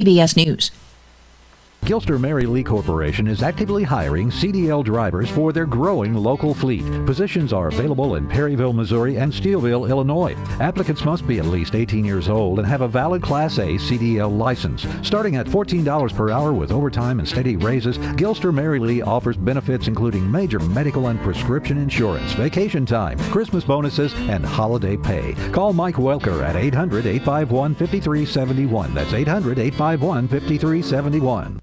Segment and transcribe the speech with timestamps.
[0.00, 0.70] CBS News.
[1.88, 6.84] Gilster Mary Lee Corporation is actively hiring CDL drivers for their growing local fleet.
[7.06, 10.34] Positions are available in Perryville, Missouri and Steeleville, Illinois.
[10.60, 14.36] Applicants must be at least 18 years old and have a valid Class A CDL
[14.36, 14.86] license.
[15.00, 19.88] Starting at $14 per hour with overtime and steady raises, Gilster Mary Lee offers benefits
[19.88, 25.32] including major medical and prescription insurance, vacation time, Christmas bonuses, and holiday pay.
[25.52, 28.92] Call Mike Welker at 800 851 5371.
[28.92, 31.62] That's 800 851 5371.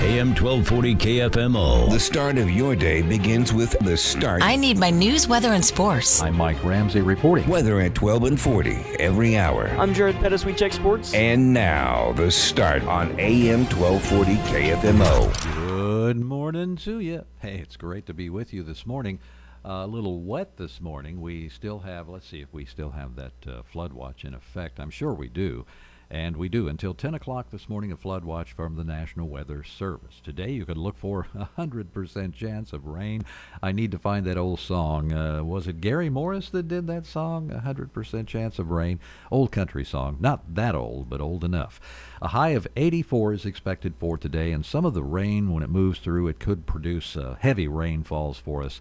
[0.00, 1.90] AM 1240 KFMO.
[1.90, 4.40] The start of your day begins with the start.
[4.42, 6.22] I need my news, weather, and sports.
[6.22, 7.46] I'm Mike Ramsey reporting.
[7.46, 9.68] Weather at 12 and 40 every hour.
[9.76, 10.46] I'm Jared Pettis.
[10.46, 11.12] We check sports.
[11.12, 15.66] And now, the start on AM 1240 KFMO.
[15.68, 17.26] Good morning to you.
[17.40, 19.18] Hey, it's great to be with you this morning.
[19.62, 21.20] Uh, a little wet this morning.
[21.20, 24.80] We still have, let's see if we still have that uh, flood watch in effect.
[24.80, 25.66] I'm sure we do.
[26.10, 29.62] And we do until 10 o'clock this morning, a flood watch from the National Weather
[29.62, 30.20] Service.
[30.24, 33.24] Today, you could look for a 100% chance of rain.
[33.62, 35.12] I need to find that old song.
[35.12, 37.52] Uh, was it Gary Morris that did that song?
[37.52, 38.98] A 100% chance of rain.
[39.30, 40.16] Old country song.
[40.18, 41.80] Not that old, but old enough.
[42.20, 45.70] A high of 84 is expected for today, and some of the rain, when it
[45.70, 48.80] moves through, it could produce uh, heavy rainfalls for us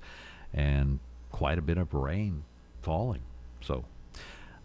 [0.52, 0.98] and
[1.32, 2.44] quite a bit of rain
[2.82, 3.22] falling.
[3.62, 3.86] So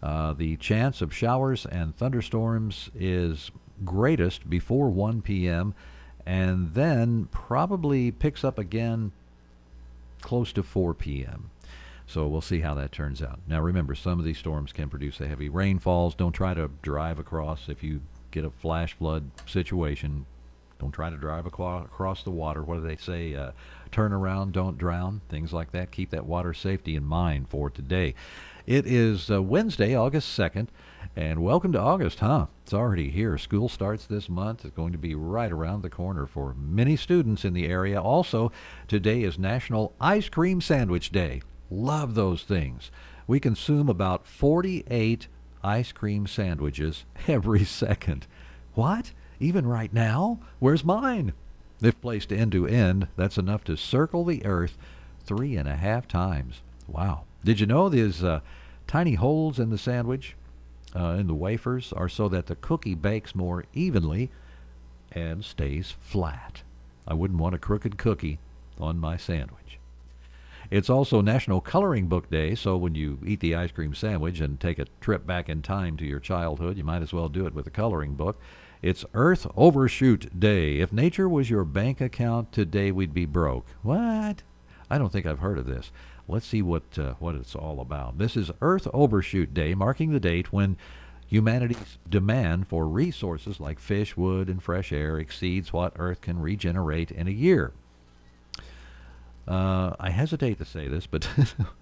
[0.05, 3.49] uh, the chance of showers and thunderstorms is
[3.83, 5.73] greatest before 1 p.m.
[6.27, 9.11] and then probably picks up again
[10.21, 11.49] close to 4 p.m.
[12.05, 13.39] So we'll see how that turns out.
[13.47, 16.13] Now remember, some of these storms can produce heavy rainfalls.
[16.13, 20.27] Don't try to drive across if you get a flash flood situation.
[20.77, 22.61] Don't try to drive across the water.
[22.61, 23.33] What do they say?
[23.33, 23.53] Uh,
[23.91, 25.21] turn around, don't drown.
[25.29, 25.89] Things like that.
[25.89, 28.13] Keep that water safety in mind for today.
[28.65, 30.69] It is uh, Wednesday, August 2nd,
[31.15, 32.47] and welcome to August, huh?
[32.63, 33.37] It's already here.
[33.37, 34.65] School starts this month.
[34.65, 38.01] It's going to be right around the corner for many students in the area.
[38.01, 38.51] Also,
[38.87, 41.43] today is National Ice Cream Sandwich Day.
[41.69, 42.89] Love those things.
[43.27, 45.27] We consume about 48
[45.63, 48.25] ice cream sandwiches every second.
[48.73, 49.11] What?
[49.39, 50.39] Even right now?
[50.57, 51.33] Where's mine?
[51.83, 54.75] If placed end to end, that's enough to circle the earth
[55.23, 56.61] three and a half times.
[56.87, 57.25] Wow.
[57.45, 58.39] Did you know these uh,
[58.87, 60.35] tiny holes in the sandwich,
[60.95, 64.31] uh, in the wafers, are so that the cookie bakes more evenly
[65.11, 66.63] and stays flat?
[67.07, 68.39] I wouldn't want a crooked cookie
[68.79, 69.77] on my sandwich.
[70.71, 74.59] It's also National Coloring Book Day, so when you eat the ice cream sandwich and
[74.59, 77.53] take a trip back in time to your childhood, you might as well do it
[77.53, 78.41] with a coloring book.
[78.81, 80.79] It's Earth Overshoot Day.
[80.79, 83.67] If nature was your bank account, today we'd be broke.
[83.83, 84.41] What?
[84.89, 85.91] I don't think I've heard of this.
[86.27, 88.17] Let's see what uh, what it's all about.
[88.17, 90.75] This is Earth Overshoot Day, marking the date when
[91.27, 97.11] humanity's demand for resources like fish, wood, and fresh air exceeds what Earth can regenerate
[97.11, 97.73] in a year.
[99.47, 101.29] Uh, I hesitate to say this, but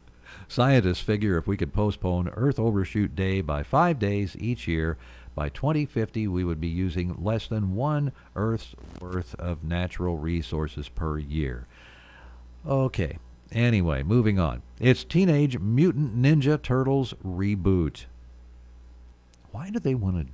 [0.47, 4.97] scientists figure if we could postpone Earth Overshoot Day by five days each year,
[5.35, 11.17] by 2050 we would be using less than one Earth's worth of natural resources per
[11.17, 11.65] year.
[12.67, 13.17] Okay,
[13.53, 14.63] Anyway, moving on.
[14.79, 18.05] It's Teenage Mutant Ninja Turtles reboot.
[19.51, 20.33] Why do they want to?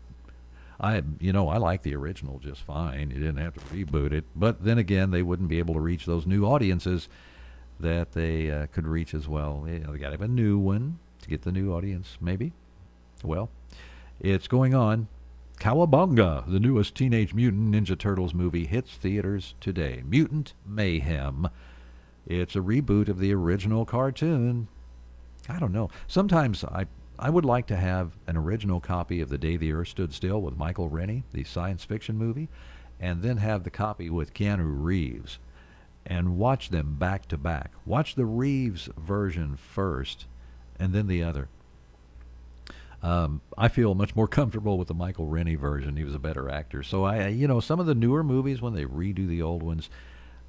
[0.80, 3.12] I, you know, I like the original just fine.
[3.12, 6.06] You didn't have to reboot it, but then again, they wouldn't be able to reach
[6.06, 7.09] those new audiences
[7.81, 9.66] that they uh, could reach as well.
[9.68, 12.53] You know, they got to have a new one to get the new audience, maybe.
[13.22, 13.50] Well,
[14.22, 15.09] it's going on.
[15.59, 20.04] Cowabunga, the newest Teenage Mutant Ninja Turtles movie, hits theaters today.
[20.07, 21.50] Mutant Mayhem
[22.30, 24.68] it's a reboot of the original cartoon.
[25.50, 25.90] I don't know.
[26.08, 26.86] Sometimes I
[27.18, 30.42] I would like to have an original copy of The Day the Earth Stood Still
[30.42, 32.48] with Michael Rennie, the science fiction movie,
[32.98, 35.38] and then have the copy with Keanu Reeves
[36.06, 37.72] and watch them back to back.
[37.86, 40.28] Watch the Reeves version first
[40.80, 41.50] and then the other.
[43.02, 45.98] Um, I feel much more comfortable with the Michael Rennie version.
[45.98, 46.84] He was a better actor.
[46.84, 49.90] So I, you know, some of the newer movies when they redo the old ones,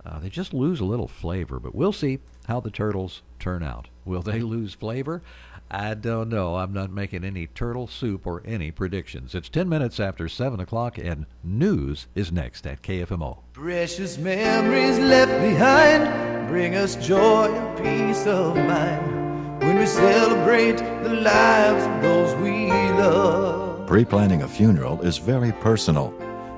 [0.04, 3.88] uh, they just lose a little flavor, but we'll see how the turtles turn out.
[4.04, 5.22] Will they lose flavor?
[5.70, 6.56] I don't know.
[6.56, 9.34] I'm not making any turtle soup or any predictions.
[9.34, 13.38] It's 10 minutes after 7 o'clock, and news is next at KFMO.
[13.52, 21.14] Precious memories left behind bring us joy and peace of mind when we celebrate the
[21.14, 23.86] lives of those we love.
[23.86, 26.08] Pre planning a funeral is very personal.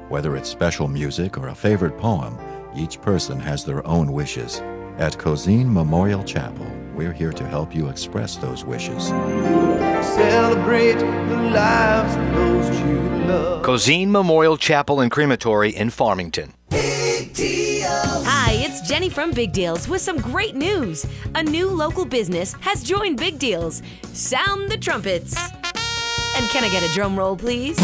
[0.09, 2.39] Whether it's special music or a favorite poem,
[2.77, 4.61] each person has their own wishes.
[4.99, 9.09] At Cozine Memorial Chapel, we're here to help you express those wishes.
[9.09, 13.63] Celebrate the lives of those you love.
[13.65, 16.53] Cozine Memorial Chapel and Crematory in Farmington.
[16.71, 21.07] Hi, it's Jenny from Big Deals with some great news.
[21.35, 23.83] A new local business has joined Big Deals.
[24.13, 25.37] Sound the trumpets.
[26.37, 27.79] And can I get a drum roll, please?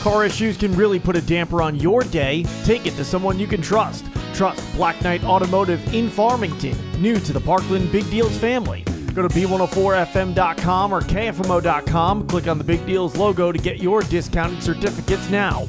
[0.00, 2.44] Car issues can really put a damper on your day.
[2.64, 4.04] Take it to someone you can trust.
[4.32, 8.84] Trust Black Knight Automotive in Farmington, new to the Parkland Big Deals family.
[9.14, 12.28] Go to b104fm.com or kfmo.com.
[12.28, 15.66] Click on the Big Deals logo to get your discounted certificates now.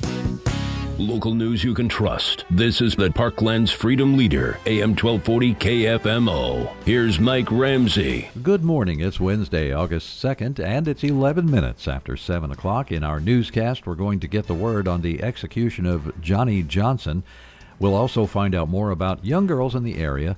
[1.00, 2.44] Local news you can trust.
[2.52, 6.76] This is the Parkland's Freedom Leader, AM 1240 KFMO.
[6.84, 8.30] Here's Mike Ramsey.
[8.44, 9.00] Good morning.
[9.00, 12.92] It's Wednesday, August 2nd, and it's 11 minutes after 7 o'clock.
[12.92, 17.24] In our newscast, we're going to get the word on the execution of Johnny Johnson.
[17.80, 20.36] We'll also find out more about young girls in the area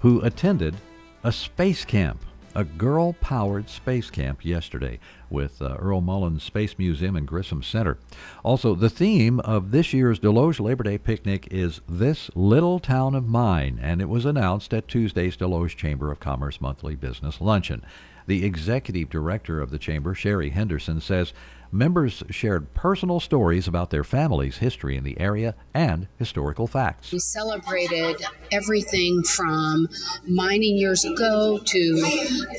[0.00, 0.74] who attended
[1.22, 2.24] a space camp,
[2.56, 4.98] a girl powered space camp yesterday
[5.30, 7.98] with uh, Earl Mullins Space Museum and Grissom Center.
[8.42, 13.26] Also, the theme of this year's Desloge Labor Day picnic is This Little Town of
[13.26, 17.82] Mine, and it was announced at Tuesday's Desloge Chamber of Commerce monthly business luncheon.
[18.26, 21.32] The executive director of the chamber, Sherry Henderson, says
[21.72, 27.12] members shared personal stories about their family's history in the area and historical facts.
[27.12, 28.22] We celebrated
[28.52, 29.88] everything from
[30.26, 32.02] mining years ago to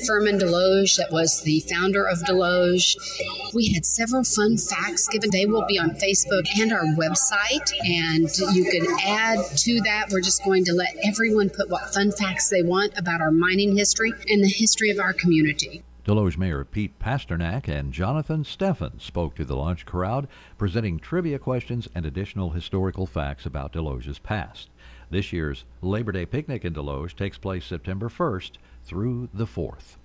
[0.06, 2.96] Firmin Desloge, that was the founder of Desloge.
[3.54, 5.30] We had several fun facts given.
[5.30, 10.08] They will be on Facebook and our website, and you can add to that.
[10.10, 13.76] We're just going to let everyone put what fun facts they want about our mining
[13.76, 15.82] history and the history of our community.
[16.04, 20.26] Desloge Mayor Pete Pasternak and Jonathan Steffen spoke to the lunch crowd,
[20.58, 24.68] presenting trivia questions and additional historical facts about Desloge's past.
[25.10, 28.52] This year's Labor Day picnic in Desloge takes place September 1st
[28.84, 29.96] through the 4th.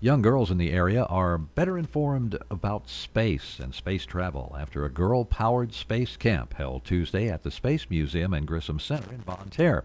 [0.00, 4.90] Young girls in the area are better informed about space and space travel after a
[4.90, 9.48] girl powered space camp held Tuesday at the Space Museum and Grissom Center in Bonne
[9.48, 9.84] Terre.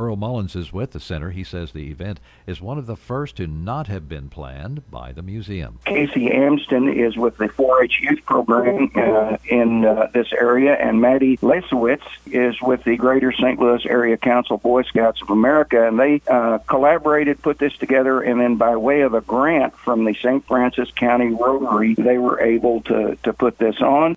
[0.00, 1.30] Earl Mullins is with the center.
[1.30, 5.12] He says the event is one of the first to not have been planned by
[5.12, 5.78] the museum.
[5.84, 11.36] Casey Amston is with the 4-H youth program uh, in uh, this area, and Maddie
[11.38, 13.60] Lesowitz is with the Greater St.
[13.60, 18.40] Louis Area Council Boy Scouts of America, and they uh, collaborated, put this together, and
[18.40, 20.46] then by way of a grant from the St.
[20.46, 24.16] Francis County Rotary, they were able to, to put this on.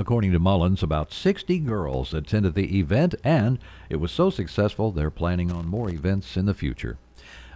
[0.00, 3.58] According to Mullins, about 60 girls attended the event, and
[3.90, 6.96] it was so successful they're planning on more events in the future.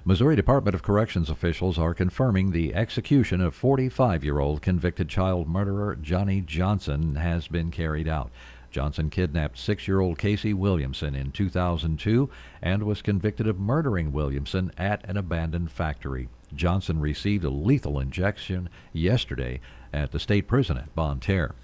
[0.05, 5.49] Missouri Department of Corrections officials are confirming the execution of 45 year old convicted child
[5.49, 8.31] murderer Johnny Johnson has been carried out.
[8.71, 12.29] Johnson kidnapped six year old Casey Williamson in 2002
[12.61, 16.29] and was convicted of murdering Williamson at an abandoned factory.
[16.55, 19.61] Johnson received a lethal injection yesterday
[19.95, 21.55] at the state prison at Bonne Terre.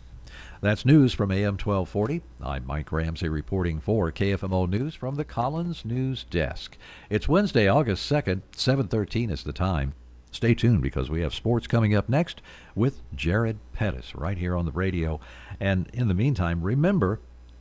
[0.63, 2.21] That's news from AM 1240.
[2.43, 6.77] I'm Mike Ramsey reporting for KFMO News from the Collins News Desk.
[7.09, 9.95] It's Wednesday, August 2nd, 7:13 is the time.
[10.31, 12.43] Stay tuned because we have sports coming up next
[12.75, 15.19] with Jared Pettis right here on the radio.
[15.59, 17.21] And in the meantime, remember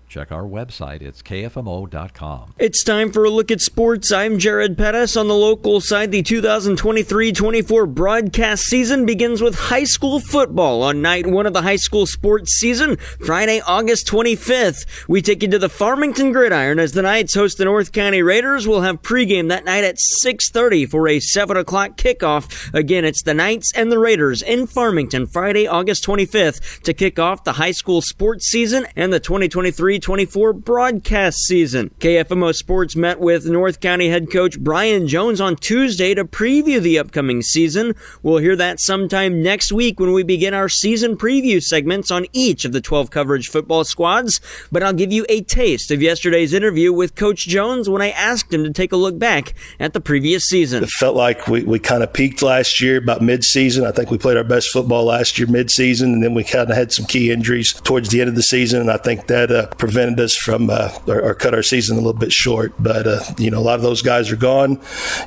[0.09, 1.03] check our website.
[1.03, 2.55] It's kfmo.com.
[2.57, 4.11] It's time for a look at sports.
[4.11, 5.15] I'm Jared Pettis.
[5.15, 11.27] On the local side, the 2023-24 broadcast season begins with high school football on night
[11.27, 15.07] one of the high school sports season, Friday, August 25th.
[15.07, 18.67] We take you to the Farmington Gridiron as the Knights host the North County Raiders.
[18.67, 22.73] We'll have pregame that night at 6.30 for a 7 o'clock kickoff.
[22.73, 27.43] Again, it's the Knights and the Raiders in Farmington, Friday, August 25th to kick off
[27.43, 31.91] the high school sports season and the 2023 24 broadcast season.
[31.99, 36.97] KFMO Sports met with North County head coach Brian Jones on Tuesday to preview the
[36.97, 37.95] upcoming season.
[38.23, 42.65] We'll hear that sometime next week when we begin our season preview segments on each
[42.65, 44.41] of the 12 coverage football squads.
[44.71, 48.53] But I'll give you a taste of yesterday's interview with Coach Jones when I asked
[48.53, 50.83] him to take a look back at the previous season.
[50.83, 53.85] It felt like we, we kind of peaked last year about mid-season.
[53.85, 56.75] I think we played our best football last year mid-season, and then we kind of
[56.75, 59.67] had some key injuries towards the end of the season, and I think that uh,
[59.89, 62.73] prevented us from uh, or, or, cut our season a little bit short.
[62.77, 64.79] But uh, you know, a lot of those guys are gone.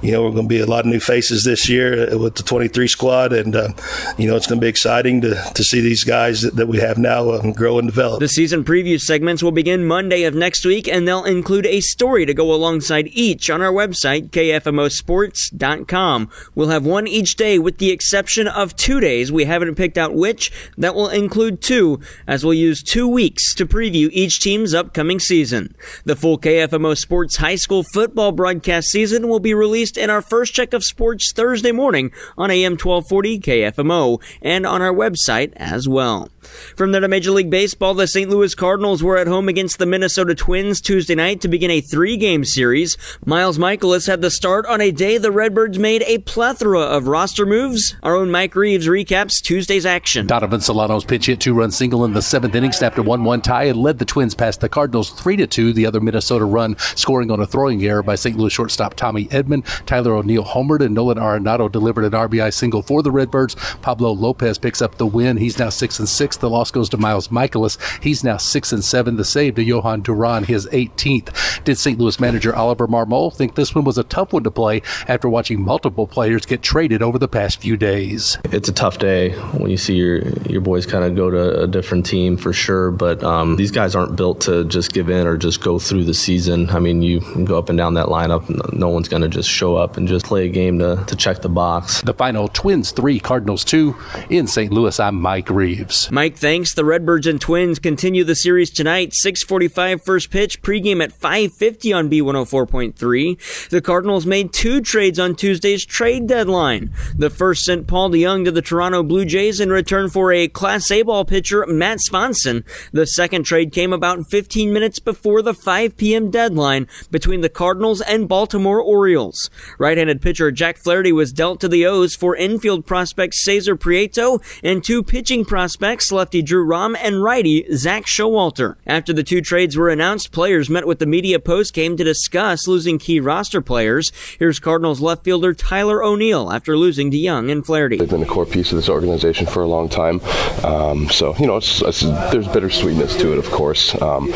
[0.02, 2.45] You know, we're going to be a lot of new faces this year with the
[2.45, 3.71] 23 squad, and uh,
[4.16, 6.78] you know, it's going to be exciting to to see these guys that, that we
[6.78, 8.21] have now um, grow and develop.
[8.21, 12.25] The season preview segments will begin Monday of next week, and they'll include a story
[12.25, 16.31] to go alongside each on our website, kfmosports.com.
[16.54, 19.33] We'll have one each day, with the exception of two days.
[19.33, 20.52] We haven't picked out which.
[20.78, 25.75] That will include two, as we'll use two weeks to preview each team's upcoming season.
[26.04, 30.52] The full KFMO Sports High School football broadcast season will be released in our first
[30.52, 36.28] check of sports Thursday morning on AM 1240 KFMO and on our website as well.
[36.76, 38.28] From there to Major League Baseball, the St.
[38.28, 42.16] Louis Cardinals were at home against the Minnesota Twins Tuesday night to begin a three
[42.16, 42.99] game series.
[43.25, 47.47] Miles Mikolas had the start on a day the Redbirds made a plethora of roster
[47.47, 47.94] moves.
[48.02, 50.26] Our own Mike Reeves recaps Tuesday's action.
[50.26, 53.40] Donovan Solano's pitch hit two run single in the seventh inning snapped a 1 1
[53.40, 55.72] tie and led the Twins past the Cardinals 3 2.
[55.72, 58.37] The other Minnesota run scoring on a throwing error by St.
[58.37, 59.64] Louis shortstop Tommy Edman.
[59.87, 63.54] Tyler O'Neill homered and Nolan Arenado delivered an RBI single for the Redbirds.
[63.82, 65.37] Pablo Lopez picks up the win.
[65.37, 66.38] He's now 6 and 6.
[66.38, 67.78] The loss goes to Miles Mikolas.
[68.02, 69.14] He's now 6 and 7.
[69.14, 71.62] The save to Jhoan Duran, his 18th.
[71.62, 72.00] Did St.
[72.00, 75.62] Louis manager Oliver Marmol think this one was a tough one to play after watching
[75.62, 78.38] multiple players get traded over the past few days?
[78.46, 81.68] It's a tough day when you see your your boys kind of go to a
[81.68, 82.90] different team for sure.
[82.90, 86.15] But um, these guys aren't built to just give in or just go through the
[86.15, 86.71] season.
[86.71, 88.73] I mean, you go up and down that lineup.
[88.73, 91.43] No one's going to just show up and just play a game to, to check
[91.43, 92.03] the box.
[92.03, 93.97] The final Twins 3, Cardinals 2
[94.31, 94.73] in St.
[94.73, 94.99] Louis.
[94.99, 96.11] I'm Mike Reeves.
[96.11, 96.75] Mike, thanks.
[96.75, 99.15] The Redbirds and Twins continue the series tonight.
[99.15, 103.69] 645 first pitch, pregame at 550 on B104.3.
[103.69, 106.93] The Cardinals made two trades on Tuesday's trade deadline.
[107.17, 110.91] The first sent Paul DeJong to the Toronto Blue Jays in return for a Class
[110.91, 112.65] A ball pitcher, Matt Svanson.
[112.93, 116.31] The second trade came about 15 minutes before the 5 p.m.
[116.31, 119.50] deadline between the Cardinals and Baltimore Orioles.
[119.78, 124.85] Right-handed pitcher Jack Flaherty was dealt to the O's for infield prospect Cesar Prieto and
[124.85, 128.76] two pitching prospects, lefty Drew Rom and righty Zack Showalter.
[128.87, 132.69] After the two trades were announced, players met with the media post game to discuss
[132.69, 134.12] losing key roster players.
[134.38, 137.97] Here's Cardinals left fielder Tyler O'Neill after losing to Young and Flaherty.
[137.97, 140.21] They've been a core piece of this organization for a long time.
[140.64, 143.95] Um, so, you know, it's, it's, there's bittersweetness to it, of course.
[144.02, 144.26] Um,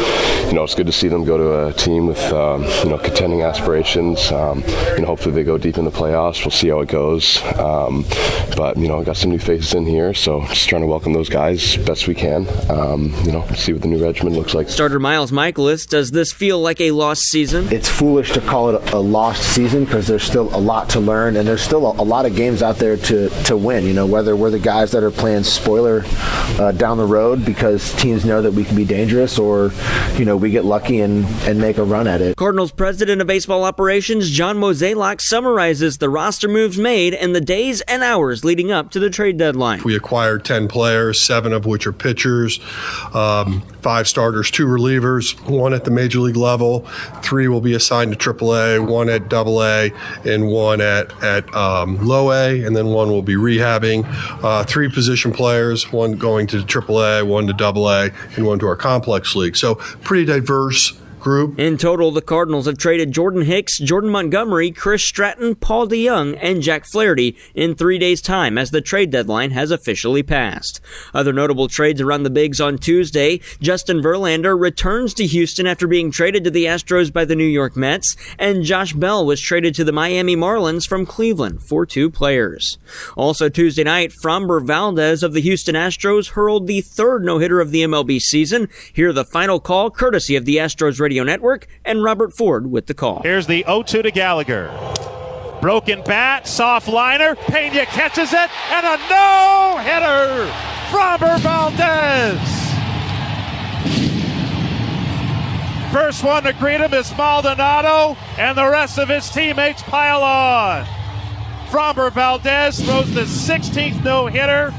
[0.47, 2.99] you know, it's good to see them go to a team with, um, you know,
[2.99, 4.31] contending aspirations.
[4.31, 4.61] Um,
[4.95, 6.45] you know, hopefully they go deep in the playoffs.
[6.45, 7.43] We'll see how it goes.
[7.59, 8.05] Um,
[8.57, 11.13] but, you know, I got some new faces in here, so just trying to welcome
[11.13, 12.47] those guys best we can.
[12.71, 14.69] Um, you know, see what the new regimen looks like.
[14.69, 17.67] Starter Miles Mikolas, does this feel like a lost season?
[17.73, 21.37] It's foolish to call it a lost season because there's still a lot to learn
[21.37, 23.85] and there's still a, a, lot of games out there to, to win.
[23.85, 26.05] You know, whether we're the guys that are playing spoiler
[26.59, 29.56] uh, down the road because teams know that we can be dangerous or,
[30.17, 32.37] you know, we get lucky and, and make a run at it.
[32.37, 37.81] Cardinals president of baseball operations, John Mozeliak, summarizes the roster moves made and the days
[37.83, 39.83] and hours leading up to the trade deadline.
[39.85, 42.61] We acquired 10 players, seven of which are pitchers,
[43.15, 46.81] um, five starters, two relievers, one at the major league level,
[47.23, 49.89] three will be assigned to AAA, one at AA,
[50.25, 54.05] and one at, at um, low A, and then one will be rehabbing.
[54.43, 58.77] Uh, three position players, one going to AAA, one to AA, and one to our
[58.77, 59.46] complex league.
[59.55, 60.93] So pretty diverse
[61.27, 61.59] group.
[61.59, 66.63] In total, the Cardinals have traded Jordan Hicks, Jordan Montgomery, Chris Stratton, Paul DeJong, and
[66.63, 70.81] Jack Flaherty in three days' time as the trade deadline has officially passed.
[71.13, 76.13] Other notable trades around the Bigs on Tuesday, Justin Verlander returns to Houston after being
[76.13, 79.83] traded to the Astros by the New York Mets, and Josh Bell was traded to
[79.83, 82.79] the Miami Marlins from Cleveland for two players.
[83.17, 87.83] Also Tuesday night, Framber Valdez of the Houston Astros hurled the third no-hitter of the
[87.83, 88.69] MLB season.
[88.93, 92.89] Here the final call courtesy of the Astros radio Radio Network, and Robert Ford with
[92.89, 93.23] the call.
[93.23, 94.69] Here's the 0 2 to Gallagher.
[95.63, 97.37] Broken bat, soft liner.
[97.37, 100.53] Pena catches it, and a no hitter.
[100.91, 102.39] Framber Valdez.
[105.91, 110.85] First one to greet him is Maldonado, and the rest of his teammates pile on.
[111.71, 114.71] Framber Valdez throws the 16th no hitter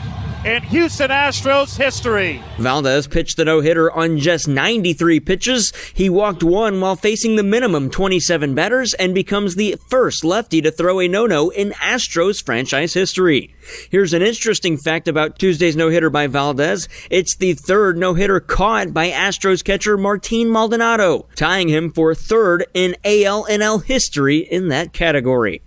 [0.45, 2.41] in Houston Astros history.
[2.57, 5.73] Valdez pitched the no hitter on just 93 pitches.
[5.93, 10.71] He walked one while facing the minimum 27 batters and becomes the first lefty to
[10.71, 13.53] throw a no no in Astros franchise history.
[13.91, 16.87] Here's an interesting fact about Tuesday's no hitter by Valdez.
[17.09, 22.65] It's the third no hitter caught by Astros catcher Martin Maldonado, tying him for third
[22.73, 25.61] in AL and ALNL history in that category.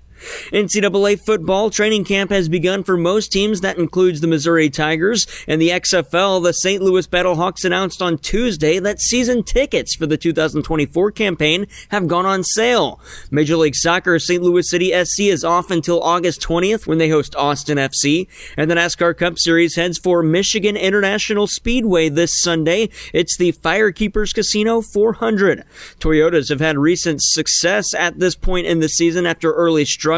[0.52, 3.60] NCAA football training camp has begun for most teams.
[3.60, 6.42] That includes the Missouri Tigers and the XFL.
[6.42, 6.82] The St.
[6.82, 12.44] Louis Battlehawks announced on Tuesday that season tickets for the 2024 campaign have gone on
[12.44, 13.00] sale.
[13.30, 14.42] Major League Soccer St.
[14.42, 18.28] Louis City SC is off until August 20th when they host Austin FC.
[18.56, 22.90] And the NASCAR Cup Series heads for Michigan International Speedway this Sunday.
[23.12, 25.64] It's the Firekeepers Casino 400.
[25.98, 30.09] Toyotas have had recent success at this point in the season after early struggles.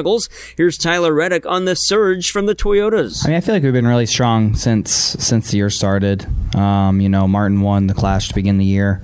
[0.57, 3.25] Here's Tyler Reddick on the surge from the Toyotas.
[3.25, 6.27] I mean, I feel like we've been really strong since since the year started.
[6.57, 9.03] Um, you know, Martin won the Clash to begin the year.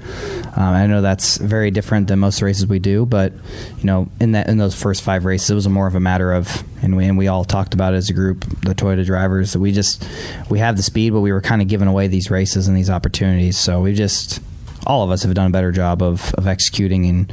[0.56, 3.32] Um, I know that's very different than most races we do, but
[3.78, 6.32] you know, in that in those first five races, it was more of a matter
[6.32, 9.60] of, and we and we all talked about as a group, the Toyota drivers, that
[9.60, 10.06] we just
[10.48, 12.90] we have the speed, but we were kind of giving away these races and these
[12.90, 13.56] opportunities.
[13.56, 14.40] So we just
[14.88, 17.32] all of us have done a better job of, of executing and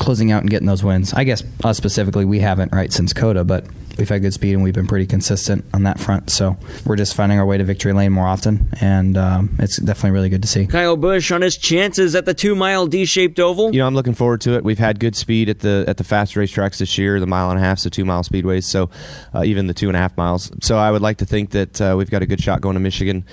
[0.00, 1.14] closing out and getting those wins.
[1.14, 3.64] I guess us specifically, we haven't right since COTA, but
[3.96, 6.30] we've had good speed and we've been pretty consistent on that front.
[6.30, 10.10] So we're just finding our way to victory lane more often, and um, it's definitely
[10.10, 10.66] really good to see.
[10.66, 13.72] Kyle Busch on his chances at the two-mile D-shaped oval.
[13.72, 14.64] You know, I'm looking forward to it.
[14.64, 17.58] We've had good speed at the at the fast racetracks this year, the mile and
[17.58, 18.90] a half, so two mile speedways, so
[19.32, 20.50] uh, even the two and a half miles.
[20.60, 22.80] So I would like to think that uh, we've got a good shot going to
[22.80, 23.24] Michigan.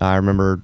[0.00, 0.62] Uh, I remember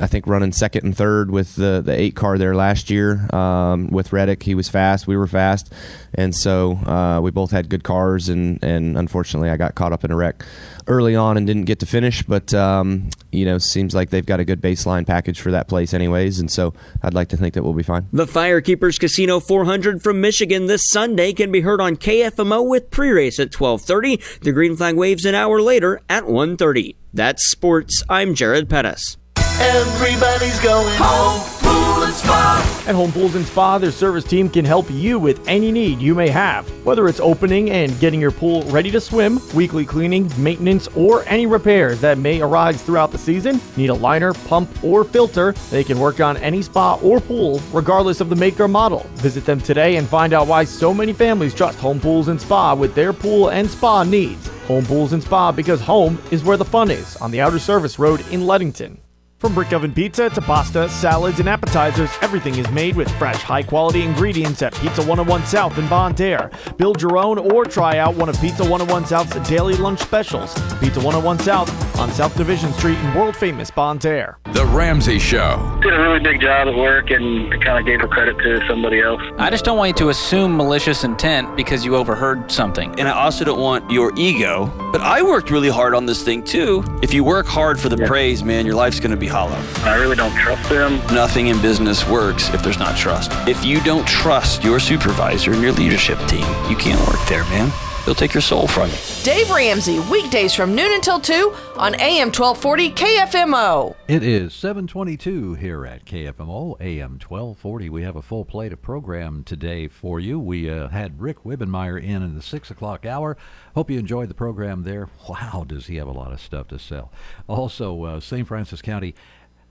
[0.00, 3.88] I think running second and third with the the eight car there last year um,
[3.88, 4.42] with Reddick.
[4.42, 5.72] He was fast, we were fast,
[6.14, 8.28] and so uh, we both had good cars.
[8.28, 10.44] And and unfortunately, I got caught up in a wreck
[10.86, 12.22] early on and didn't get to finish.
[12.22, 15.94] But um, you know, seems like they've got a good baseline package for that place,
[15.94, 16.40] anyways.
[16.40, 18.06] And so I'd like to think that we'll be fine.
[18.12, 23.38] The Firekeepers Casino 400 from Michigan this Sunday can be heard on KFMO with pre-race
[23.38, 24.40] at 12:30.
[24.40, 26.96] The green flag waves an hour later at 1:30.
[27.14, 28.02] That's sports.
[28.08, 29.16] I'm Jared Pettis.
[29.62, 32.88] Everybody's going home, and.
[32.88, 36.16] At Home Pools and Spa, their service team can help you with any need you
[36.16, 36.68] may have.
[36.84, 41.46] Whether it's opening and getting your pool ready to swim, weekly cleaning, maintenance, or any
[41.46, 46.00] repairs that may arise throughout the season, need a liner, pump, or filter, they can
[46.00, 49.06] work on any spa or pool, regardless of the make or model.
[49.14, 52.74] Visit them today and find out why so many families trust Home Pools and Spa
[52.74, 54.48] with their pool and spa needs.
[54.66, 57.98] Home Pools and Spa because home is where the fun is on the Outer Service
[57.98, 58.98] Road in Leadington.
[59.42, 63.64] From brick oven pizza to pasta, salads, and appetizers, everything is made with fresh, high
[63.64, 66.48] quality ingredients at Pizza 101 South in Bonne Terre.
[66.76, 70.54] Build your own or try out one of Pizza 101 South's daily lunch specials.
[70.78, 74.38] Pizza 101 South on South Division Street in world famous Bonne Terre.
[74.52, 75.76] The Ramsey Show.
[75.82, 79.00] Did a really big job at work and kind of gave the credit to somebody
[79.00, 79.20] else.
[79.38, 82.94] I just don't want you to assume malicious intent because you overheard something.
[82.96, 84.66] And I also don't want your ego.
[84.92, 86.84] But I worked really hard on this thing too.
[87.02, 88.06] If you work hard for the Yeah.
[88.06, 89.58] praise, man, your life's going to be hollow.
[89.90, 90.98] I really don't trust them.
[91.06, 93.32] Nothing in business works if there's not trust.
[93.48, 97.72] If you don't trust your supervisor and your leadership team, you can't work there, man.
[98.04, 98.96] They'll take your soul from you.
[99.22, 103.94] Dave Ramsey, weekdays from noon until 2 on AM 1240 KFMO.
[104.08, 107.90] It is 722 here at KFMO, AM 1240.
[107.90, 110.40] We have a full plate of program today for you.
[110.40, 113.36] We uh, had Rick Wibbenmeyer in in the 6 o'clock hour.
[113.76, 115.08] Hope you enjoyed the program there.
[115.28, 117.10] Wow, does he have a lot of stuff to sell.
[117.46, 118.46] Also, uh, St.
[118.46, 119.14] Francis County,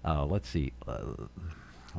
[0.03, 1.03] uh, let's see, uh,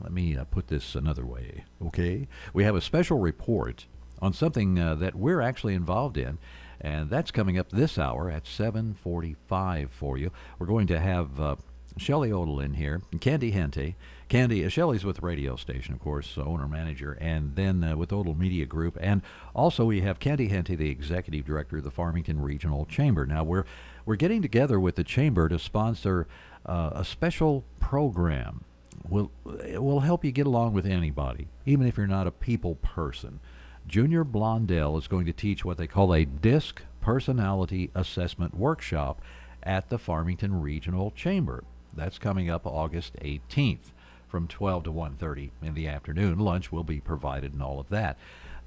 [0.02, 2.26] let me uh, put this another way, okay?
[2.52, 3.86] We have a special report
[4.22, 6.38] on something uh, that we're actually involved in,
[6.80, 10.30] and that's coming up this hour at 7:45 for you.
[10.58, 11.56] We're going to have uh,
[11.98, 13.96] Shelley Odell in here, and Candy Hente.
[14.28, 18.12] Candy, uh, Shelley's with the radio station, of course, owner manager, and then uh, with
[18.12, 19.20] Odell Media Group, and
[19.54, 23.26] also we have Candy Hente, the executive director of the Farmington Regional Chamber.
[23.26, 23.64] Now we're
[24.06, 26.26] we're getting together with the chamber to sponsor
[26.64, 28.64] uh, a special program.
[29.08, 33.40] Will will help you get along with anybody, even if you're not a people person.
[33.86, 39.20] Junior Blondell is going to teach what they call a DISC personality assessment workshop
[39.62, 41.64] at the Farmington Regional Chamber.
[41.94, 43.92] That's coming up August 18th
[44.28, 46.38] from 12 to 1:30 in the afternoon.
[46.38, 48.18] Lunch will be provided and all of that.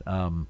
[0.05, 0.47] Um,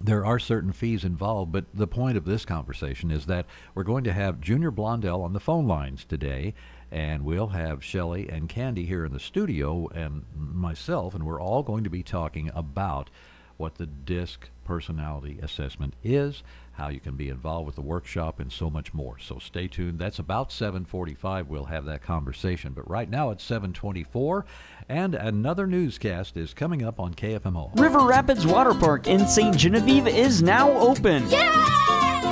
[0.00, 4.04] there are certain fees involved, but the point of this conversation is that we're going
[4.04, 6.54] to have Junior Blondell on the phone lines today,
[6.90, 11.62] and we'll have Shelley and Candy here in the studio, and myself, and we're all
[11.62, 13.08] going to be talking about
[13.56, 18.50] what the DISC personality assessment is, how you can be involved with the workshop, and
[18.50, 19.18] so much more.
[19.18, 19.98] So stay tuned.
[19.98, 21.48] That's about 7:45.
[21.48, 22.72] We'll have that conversation.
[22.72, 24.44] But right now it's 7:24,
[24.88, 27.70] and another newscast is coming up on KFMO.
[27.76, 29.56] River Rapids Water Park in St.
[29.56, 31.24] Genevieve is now open.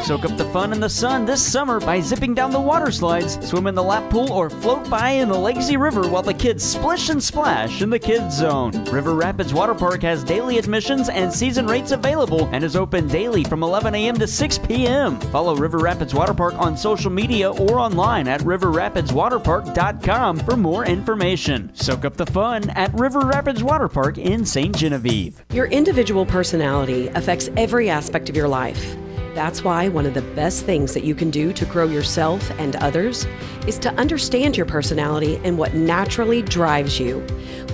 [0.02, 3.38] Soak up the fun in the sun this summer by zipping down the water slides,
[3.48, 6.64] swim in the lap pool, or float by in the lazy river while the kids
[6.64, 8.72] splish and splash in the kids zone.
[8.86, 13.44] River Rapids Water Park has daily admissions and season rates available and is open daily
[13.44, 14.16] from 11 a.m.
[14.16, 15.20] to 6 p.m.
[15.30, 21.72] Follow River Rapids Water Park on social media or online at riverrapidswaterpark.com for more information.
[21.76, 24.76] Soak up the fun at River Rapids Water Park in St.
[24.76, 25.44] Genevieve.
[25.52, 28.96] Your individual personality affects every aspect of your life.
[29.34, 32.76] That's why one of the best things that you can do to grow yourself and
[32.76, 33.26] others
[33.66, 37.20] is to understand your personality and what naturally drives you.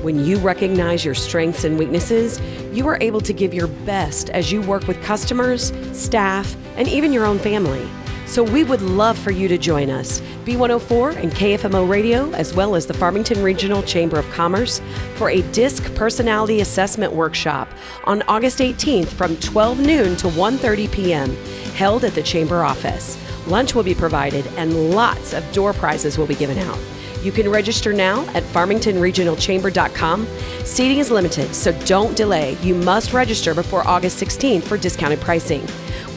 [0.02, 2.40] When you recognize your strengths and weaknesses,
[2.72, 7.12] you are able to give your best as you work with customers, staff, and even
[7.12, 7.88] your own family.
[8.28, 12.74] So we would love for you to join us, B104 and KFMO Radio, as well
[12.74, 14.82] as the Farmington Regional Chamber of Commerce,
[15.14, 17.70] for a DISC Personality Assessment Workshop
[18.04, 21.34] on August 18th from 12 noon to 1:30 p.m.,
[21.74, 23.16] held at the Chamber office.
[23.46, 26.78] Lunch will be provided and lots of door prizes will be given out.
[27.22, 30.26] You can register now at farmingtonregionalchamber.com.
[30.64, 32.58] Seating is limited, so don't delay.
[32.62, 35.66] You must register before August 16th for discounted pricing.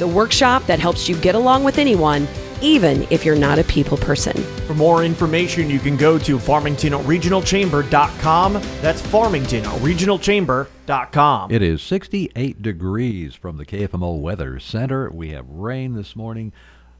[0.01, 2.27] The workshop that helps you get along with anyone,
[2.59, 4.35] even if you're not a people person.
[4.65, 8.53] For more information, you can go to farmingtonregionalchamber.com.
[8.53, 11.51] That's farmingtonregionalchamber.com.
[11.51, 15.07] It is 68 degrees from the KFMO Weather Center.
[15.11, 16.51] We have rain this morning.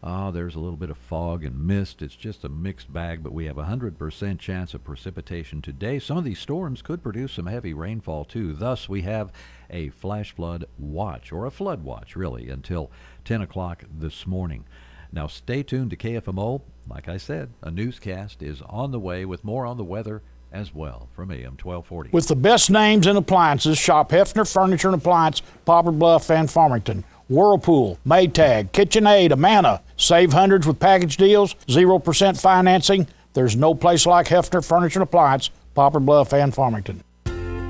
[0.04, 2.02] Uh, there's a little bit of fog and mist.
[2.02, 6.00] It's just a mixed bag, but we have a 100% chance of precipitation today.
[6.00, 8.54] Some of these storms could produce some heavy rainfall, too.
[8.54, 9.32] Thus, we have
[9.70, 12.90] a flash flood watch, or a flood watch, really, until
[13.26, 14.66] 10 o'clock this morning.
[15.12, 16.62] Now, stay tuned to KFMO.
[16.88, 20.74] Like I said, a newscast is on the way with more on the weather as
[20.74, 22.10] well from AM 1240.
[22.12, 27.04] With the best names in appliances, shop Hefner Furniture and Appliance, Poplar Bluff, and Farmington.
[27.32, 29.82] Whirlpool, Maytag, KitchenAid, Amana.
[29.96, 33.08] Save hundreds with package deals, 0% financing.
[33.34, 37.02] There's no place like Hefner Furniture and Appliance, Poplar Bluff, and Farmington.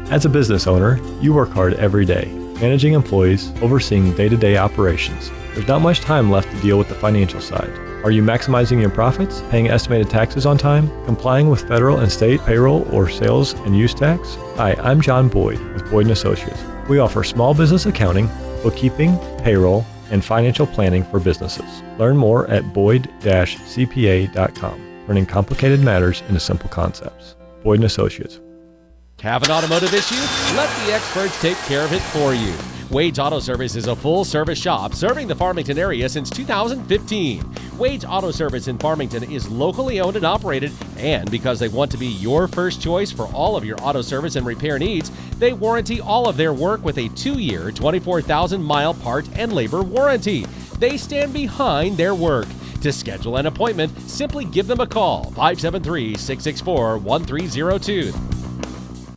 [0.09, 2.25] As a business owner, you work hard every day,
[2.59, 5.29] managing employees, overseeing day to day operations.
[5.53, 7.69] There's not much time left to deal with the financial side.
[8.03, 12.41] Are you maximizing your profits, paying estimated taxes on time, complying with federal and state
[12.45, 14.37] payroll or sales and use tax?
[14.55, 16.63] Hi, I'm John Boyd with Boyd & Associates.
[16.89, 18.27] We offer small business accounting,
[18.61, 21.83] bookkeeping, payroll, and financial planning for businesses.
[21.97, 23.15] Learn more at boyd-cpa.com,
[25.07, 27.35] turning complicated matters into simple concepts.
[27.63, 28.39] Boyd & Associates.
[29.21, 30.15] Have an automotive issue?
[30.55, 32.55] Let the experts take care of it for you.
[32.91, 37.41] Wade's Auto Service is a full service shop serving the Farmington area since 2015.
[37.77, 41.97] Wade's Auto Service in Farmington is locally owned and operated, and because they want to
[41.97, 46.01] be your first choice for all of your auto service and repair needs, they warranty
[46.01, 50.45] all of their work with a two year, 24,000 mile part and labor warranty.
[50.77, 52.47] They stand behind their work.
[52.81, 58.40] To schedule an appointment, simply give them a call 573 664 1302.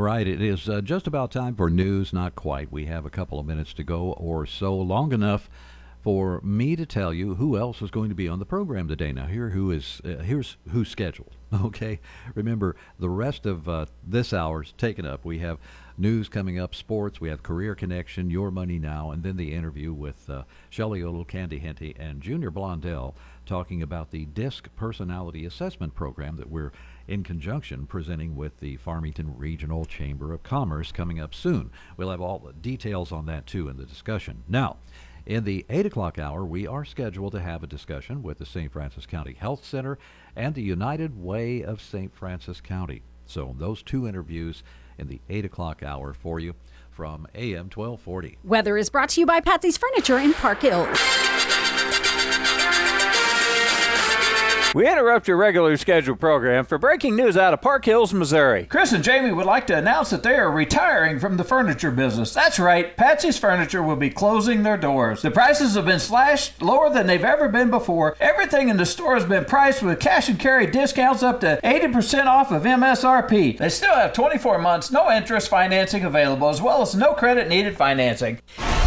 [0.00, 2.10] All right, it is uh, just about time for news.
[2.10, 2.72] Not quite.
[2.72, 5.50] We have a couple of minutes to go or so, long enough
[6.02, 9.12] for me to tell you who else is going to be on the program today.
[9.12, 11.36] Now, here who is uh, here's who's scheduled.
[11.52, 12.00] Okay,
[12.34, 15.22] remember the rest of uh, this hour's taken up.
[15.24, 15.58] We have
[15.98, 17.20] news coming up, sports.
[17.20, 21.24] We have career connection, your money now, and then the interview with uh, Shelly Odell,
[21.24, 26.72] Candy Hente, and Junior Blondell talking about the DISC personality assessment program that we're
[27.10, 31.70] in conjunction presenting with the Farmington Regional Chamber of Commerce coming up soon.
[31.96, 34.44] We'll have all the details on that too in the discussion.
[34.48, 34.76] Now,
[35.26, 38.72] in the 8 o'clock hour, we are scheduled to have a discussion with the St.
[38.72, 39.98] Francis County Health Center
[40.36, 42.14] and the United Way of St.
[42.14, 43.02] Francis County.
[43.26, 44.62] So, those two interviews
[44.96, 46.54] in the 8 o'clock hour for you
[46.90, 48.38] from AM 1240.
[48.44, 50.98] Weather is brought to you by Patsy's Furniture in Park Hills.
[54.72, 58.66] We interrupt your regularly scheduled program for breaking news out of Park Hills, Missouri.
[58.66, 62.32] Chris and Jamie would like to announce that they are retiring from the furniture business.
[62.32, 65.22] That's right, Patsy's Furniture will be closing their doors.
[65.22, 68.16] The prices have been slashed lower than they've ever been before.
[68.20, 72.26] Everything in the store has been priced with cash and carry discounts up to 80%
[72.26, 73.58] off of MSRP.
[73.58, 77.76] They still have 24 months, no interest financing available, as well as no credit needed
[77.76, 78.38] financing.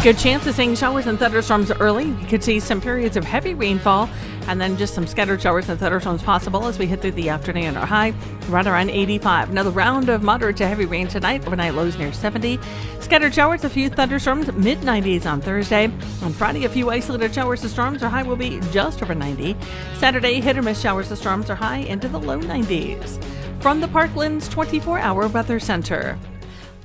[0.04, 2.04] Good chance of seeing showers and thunderstorms early.
[2.04, 4.10] You could see some periods of heavy rainfall
[4.48, 7.74] and then just some scattered showers and thunderstorms possible as we hit through the afternoon.
[7.78, 8.12] Our high
[8.50, 9.48] right around 85.
[9.48, 11.46] Another round of moderate to heavy rain tonight.
[11.46, 12.60] Overnight lows near 70.
[13.00, 15.86] Scattered showers, a few thunderstorms, mid 90s on Thursday.
[16.20, 18.02] On Friday, a few isolated showers and storms.
[18.02, 19.56] Our high will be just over 90.
[19.96, 23.24] Saturday, hit or miss showers and storms are high into the low 90s.
[23.58, 26.18] From the Parklands 24 hour weather center,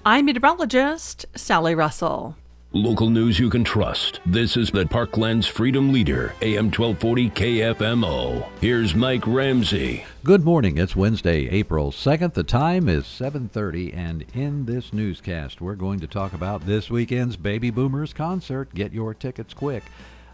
[0.06, 2.38] I'm meteorologist Sally Russell.
[2.72, 4.20] Local news you can trust.
[4.28, 8.48] This is the Parklands Freedom Leader, AM 1240 KFMO.
[8.62, 10.06] Here's Mike Ramsey.
[10.24, 10.78] Good morning.
[10.78, 12.36] It's Wednesday, April 2nd.
[12.36, 17.38] The time is 7:30 and in this newscast we're going to talk about this weekend's
[17.38, 18.72] Baby Boomers concert.
[18.76, 19.86] Get your tickets quick.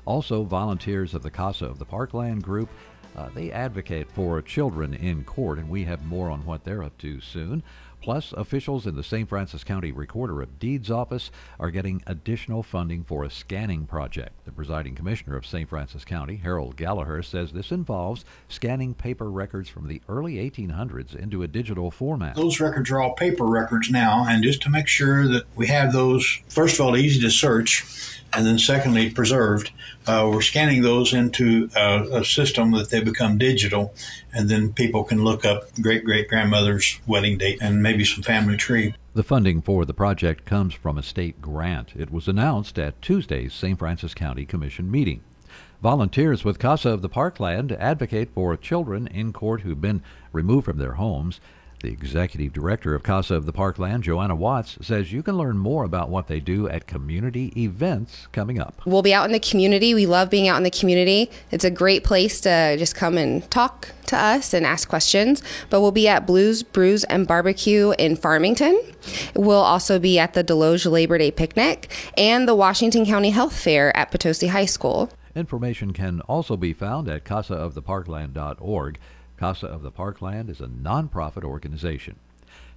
[0.04, 2.68] Also, volunteers of the Casa of the Parkland group
[3.16, 6.98] uh, they advocate for children in court, and we have more on what they're up
[6.98, 7.64] to soon.
[8.06, 9.28] Plus, officials in the St.
[9.28, 14.46] Francis County Recorder of Deeds office are getting additional funding for a scanning project.
[14.46, 15.68] The presiding commissioner of St.
[15.68, 21.42] Francis County, Harold Gallagher, says this involves scanning paper records from the early 1800s into
[21.42, 22.36] a digital format.
[22.36, 25.92] Those records are all paper records now, and just to make sure that we have
[25.92, 29.72] those, first of all, easy to search, and then secondly, preserved.
[30.08, 33.94] Uh, we're scanning those into uh, a system that they become digital,
[34.34, 38.58] and then people can look up great great grandmother's wedding date and maybe some family
[38.58, 38.94] tree.
[39.14, 41.94] The funding for the project comes from a state grant.
[41.96, 43.80] It was announced at Tuesday's St.
[43.80, 45.22] Francis County Commission meeting.
[45.82, 50.78] Volunteers with Casa of the Parkland advocate for children in court who've been removed from
[50.78, 51.40] their homes.
[51.82, 55.84] The executive director of Casa of the Parkland, Joanna Watts, says you can learn more
[55.84, 58.82] about what they do at community events coming up.
[58.86, 59.94] We'll be out in the community.
[59.94, 61.30] We love being out in the community.
[61.52, 65.44] It's a great place to just come and talk to us and ask questions.
[65.70, 68.82] But we'll be at Blues, Brews, and Barbecue in Farmington.
[69.36, 73.96] We'll also be at the Desloge Labor Day Picnic and the Washington County Health Fair
[73.96, 75.12] at Potosi High School.
[75.36, 79.00] Information can also be found at casaoftheparkland.org.
[79.38, 82.16] Casa of the Parkland is a nonprofit organization.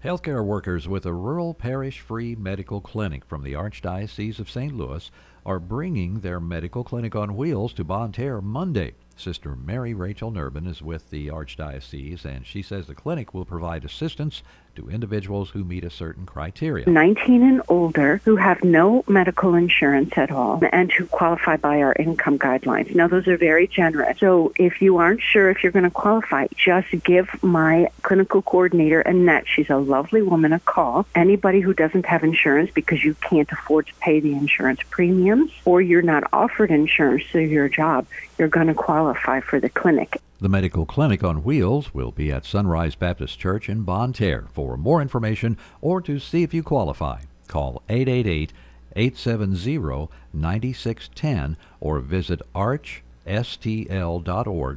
[0.05, 4.75] Healthcare workers with a rural parish free medical clinic from the Archdiocese of St.
[4.77, 5.11] Louis
[5.47, 8.95] are bringing their medical clinic on wheels to Bonne Terre Monday.
[9.17, 13.85] Sister Mary Rachel Nurbin is with the Archdiocese, and she says the clinic will provide
[13.85, 14.43] assistance
[14.79, 16.89] to individuals who meet a certain criteria.
[16.89, 21.93] 19 and older who have no medical insurance at all and who qualify by our
[21.99, 22.95] income guidelines.
[22.95, 24.19] Now, those are very generous.
[24.19, 29.01] So, if you aren't sure if you're going to qualify, just give my clinical coordinator,
[29.01, 31.07] Annette, she's a lovely woman, a call.
[31.15, 35.83] Anybody who doesn't have insurance because you can't afford to pay the insurance premiums or
[35.83, 38.07] you're not offered insurance through your job,
[38.39, 40.21] you're going to qualify for the clinic.
[40.41, 44.47] The medical clinic on wheels will be at Sunrise Baptist Church in Bonne Terre.
[44.53, 48.53] For more information or to see if you qualify, call 888
[48.95, 53.01] 870 9610 or visit archstl.org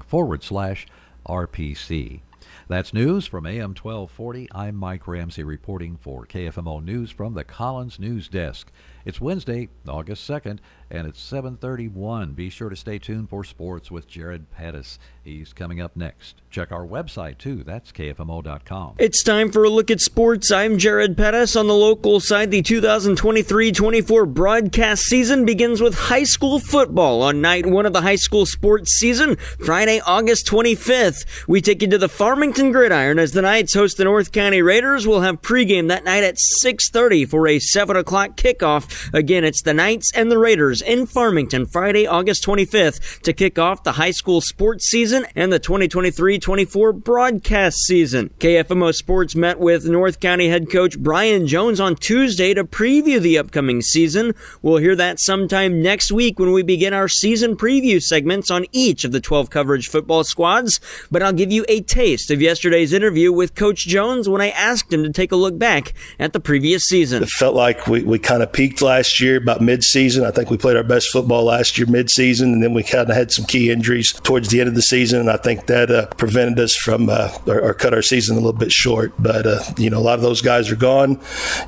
[0.04, 0.88] forward slash
[1.28, 2.22] RPC.
[2.68, 4.48] That's news from AM 1240.
[4.54, 8.72] I'm Mike Ramsey reporting for KFMO News from the Collins News Desk.
[9.06, 10.60] It's Wednesday, August 2nd,
[10.90, 12.34] and it's 7:31.
[12.34, 15.00] Be sure to stay tuned for sports with Jared Pettis.
[15.24, 16.42] He's coming up next.
[16.50, 17.64] Check our website too.
[17.64, 18.96] That's kfmo.com.
[19.00, 20.52] It's time for a look at sports.
[20.52, 22.52] I'm Jared Pettis on the local side.
[22.52, 28.16] The 2023-24 broadcast season begins with high school football on night 1 of the high
[28.16, 31.26] school sports season, Friday, August 25th.
[31.48, 35.08] We take you to the Farmington Gridiron as the Knights host the North County Raiders.
[35.08, 38.91] We'll have pregame that night at 6:30 for a 7 o'clock kickoff.
[39.14, 43.84] Again, it's the Knights and the Raiders in Farmington Friday, August 25th to kick off
[43.84, 48.30] the high school sports season and the 2023-24 broadcast season.
[48.40, 53.38] KFMO Sports met with North County head coach Brian Jones on Tuesday to preview the
[53.38, 54.34] upcoming season.
[54.62, 59.04] We'll hear that sometime next week when we begin our season preview segments on each
[59.04, 60.80] of the 12 coverage football squads.
[61.10, 64.92] But I'll give you a taste of yesterday's interview with Coach Jones when I asked
[64.92, 67.24] him to take a look back at the previous season.
[67.24, 70.26] It felt like we, we kind of peaked last year about mid-season.
[70.26, 73.16] I think we played our best football last year mid-season, and then we kind of
[73.16, 76.08] had some key injuries towards the end of the season, and I think that uh,
[76.18, 79.14] prevented us from uh, or, or, cut our season a little bit short.
[79.20, 81.20] But uh, you know, a lot of those guys are gone.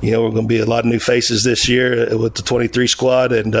[0.02, 2.34] You know, we're going to be a lot of new faces this year uh, with
[2.34, 3.54] the 23 squad, and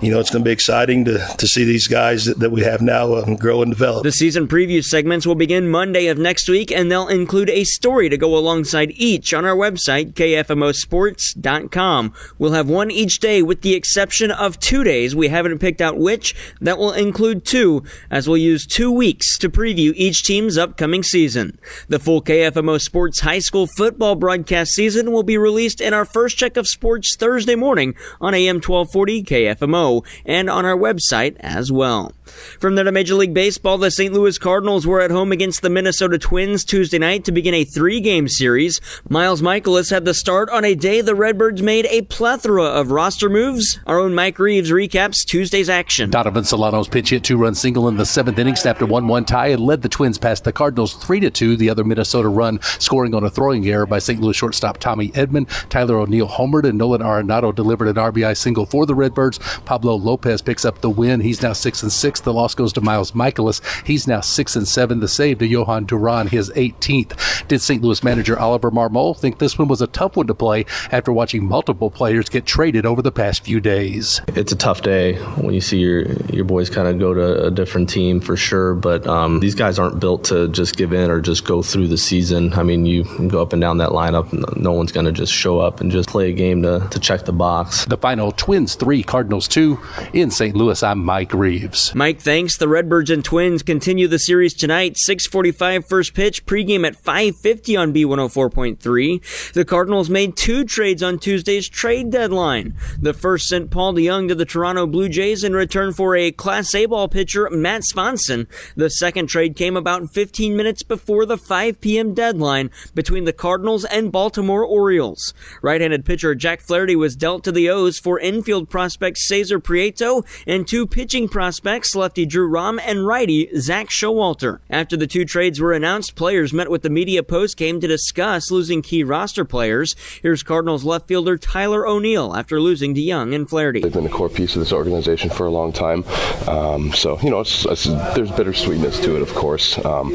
[0.00, 2.62] you know, it's going to be exciting to, to see these guys that, that we
[2.62, 4.02] have now um, grow and develop.
[4.02, 8.08] The season preview segments will begin Monday of next week, and they'll include a story
[8.08, 12.14] to go alongside each on our website, kfmosports.com.
[12.38, 15.14] We'll have one each day with the exception of two days.
[15.14, 16.34] We haven't picked out which.
[16.60, 21.58] That will include two, as we'll use two weeks to preview each team's upcoming season.
[21.88, 26.36] The full KFMO Sports High School football broadcast season will be released in our first
[26.36, 32.12] check of sports Thursday morning on AM 1240 KFMO and on our website as well.
[32.60, 34.12] From there to Major League Baseball, the St.
[34.12, 38.28] Louis Cardinals were at home against the Minnesota Twins Tuesday night to begin a three-game
[38.28, 38.80] series.
[39.08, 43.28] Miles Mikolas had the start on a day the Redbirds made a plethora of roster
[43.28, 43.80] moves.
[43.86, 46.10] Our own Mike Reeves recaps Tuesday's action.
[46.10, 49.60] Donovan Solano's pitch hit two-run single in the seventh inning, snapped a 1-1 tie, and
[49.60, 51.58] led the Twins past the Cardinals 3-2.
[51.58, 54.20] The other Minnesota run scoring on a throwing error by St.
[54.20, 55.48] Louis shortstop Tommy Edman.
[55.68, 59.38] Tyler O'Neill homered, and Nolan Arenado delivered an RBI single for the Redbirds.
[59.64, 61.20] Pablo Lopez picks up the win.
[61.20, 62.20] He's now six and six.
[62.20, 63.60] The loss goes to Miles Mikolas.
[63.84, 65.00] He's now six and seven.
[65.00, 67.48] The save to Jhoan Duran, his 18th.
[67.48, 67.82] Did St.
[67.82, 71.44] Louis manager Oliver Marmol think this one was a tough one to play after watching
[71.44, 74.20] multiple players get traded over the past few days?
[74.28, 76.02] It's a tough day when you see your
[76.32, 78.74] your boys kind of go to a different team for sure.
[78.74, 81.98] But um, these guys aren't built to just give in or just go through the
[81.98, 82.52] season.
[82.54, 84.56] I mean, you go up and down that lineup.
[84.56, 87.24] No one's going to just show up and just play a game to, to check
[87.24, 87.84] the box.
[87.86, 89.78] The final Twins three, Cardinals two
[90.12, 90.54] in St.
[90.54, 90.82] Louis.
[90.82, 91.94] I'm Mike Reeves.
[91.94, 92.56] Mike, thanks.
[92.56, 94.96] The Redbirds and Twins continue the series tonight.
[94.96, 96.44] 6:45 first pitch.
[96.46, 99.52] Pregame at 5:50 on B104.3.
[99.52, 102.57] The Cardinals made two trades on Tuesday's trade deadline.
[103.00, 106.74] The first sent Paul DeJong to the Toronto Blue Jays in return for a Class
[106.74, 108.46] A ball pitcher Matt Svanson.
[108.76, 112.14] The second trade came about 15 minutes before the 5 p.m.
[112.14, 115.34] deadline between the Cardinals and Baltimore Orioles.
[115.62, 120.66] Right-handed pitcher Jack Flaherty was dealt to the O's for infield prospect Cesar Prieto and
[120.66, 124.60] two pitching prospects lefty Drew Rom and righty Zack Showalter.
[124.70, 128.82] After the two trades were announced, players met with the media post-game to discuss losing
[128.82, 129.94] key roster players.
[130.22, 133.80] Here's Cardinals left fielder Tyler O'Neill after losing to Young and Flaherty.
[133.80, 136.04] They've been a core piece of this organization for a long time.
[136.48, 139.78] Um, so, you know, it's, it's, there's bittersweetness to it, of course.
[139.84, 140.10] Um,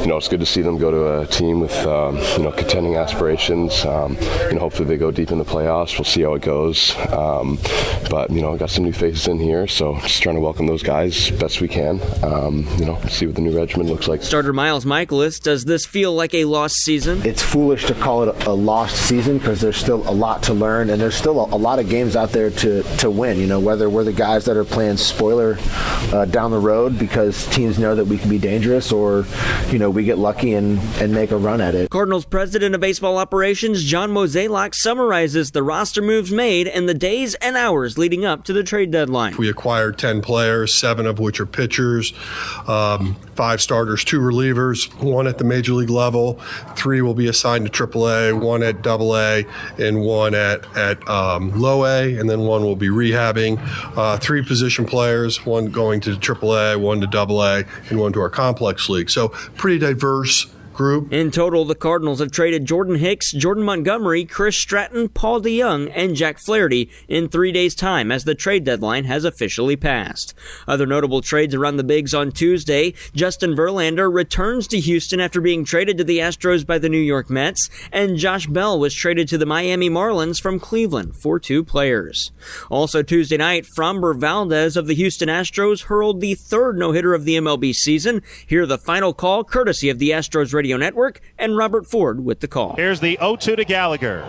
[0.00, 2.52] you know, it's good to see them go to a team with, um, you know,
[2.52, 3.84] contending aspirations.
[3.84, 4.16] Um,
[4.48, 5.98] you know, hopefully they go deep in the playoffs.
[5.98, 6.96] We'll see how it goes.
[7.08, 7.58] Um,
[8.10, 10.66] but, you know, I got some new faces in here, so just trying to welcome
[10.66, 12.00] those guys best we can.
[12.22, 14.22] Um, you know, see what the new regimen looks like.
[14.22, 17.24] Starter Miles Mikolas, does this feel like a lost season?
[17.26, 20.90] It's foolish to call it a lost season because there's still a lot to learn
[20.90, 23.38] and there's still a, a, lot of games out there to, to win.
[23.38, 25.56] You know, whether we're the guys that are playing spoiler
[26.12, 29.24] uh, down the road because teams know that we can be dangerous or,
[29.70, 31.88] you know, we get lucky and, and make a run at it.
[31.90, 37.34] Cardinals president of baseball operations, John Mozeliak, summarizes the roster moves made and the days
[37.36, 39.36] and hours leading up to the trade deadline.
[39.36, 42.12] We acquired 10 players, seven of which are pitchers,
[42.66, 46.40] um, five starters, two relievers, one at the major league level,
[46.74, 49.48] three will be assigned to AAA, one at AA,
[49.78, 53.58] and one at, at um, low A, and then one will be rehabbing.
[53.96, 58.30] Uh, three position players, one going to AAA, one to AA, and one to our
[58.30, 59.10] complex league.
[59.10, 61.12] So pretty diverse group.
[61.12, 66.16] In total, the Cardinals have traded Jordan Hicks, Jordan Montgomery, Chris Stratton, Paul DeJong, and
[66.16, 70.34] Jack Flaherty in three days' time as the trade deadline has officially passed.
[70.66, 75.64] Other notable trades around the Bigs on Tuesday, Justin Verlander returns to Houston after being
[75.64, 79.38] traded to the Astros by the New York Mets, and Josh Bell was traded to
[79.38, 82.32] the Miami Marlins from Cleveland for two players.
[82.70, 87.36] Also Tuesday night, Framber Valdez of the Houston Astros hurled the third no-hitter of the
[87.36, 88.22] MLB season.
[88.46, 92.46] Here, the final call courtesy of the Astros Radio Network and Robert Ford with the
[92.46, 92.76] call.
[92.76, 94.24] Here's the 0-2 to Gallagher.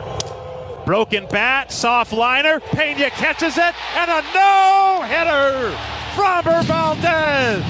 [0.84, 2.60] Broken bat, soft liner.
[2.60, 5.78] Pena catches it, and a no-hitter.
[6.16, 7.64] Framber Valdez.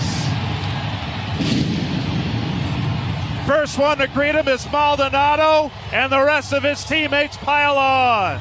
[3.45, 8.39] First one to greet him is Maldonado, and the rest of his teammates pile on.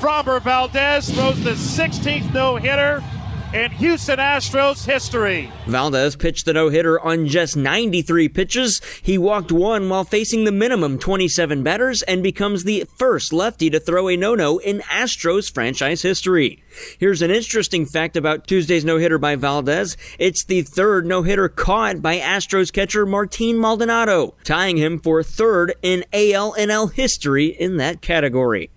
[0.00, 3.04] Framber Valdez throws the 16th no-hitter
[3.54, 5.50] in Houston Astros history.
[5.66, 8.80] Valdez pitched the no-hitter on just 93 pitches.
[9.02, 13.80] He walked one while facing the minimum 27 batters and becomes the first lefty to
[13.80, 16.62] throw a no-no in Astros franchise history.
[16.98, 19.96] Here's an interesting fact about Tuesday's no-hitter by Valdez.
[20.18, 26.04] It's the third no-hitter caught by Astros catcher Martin Maldonado, tying him for third in
[26.12, 28.70] ALNL history in that category.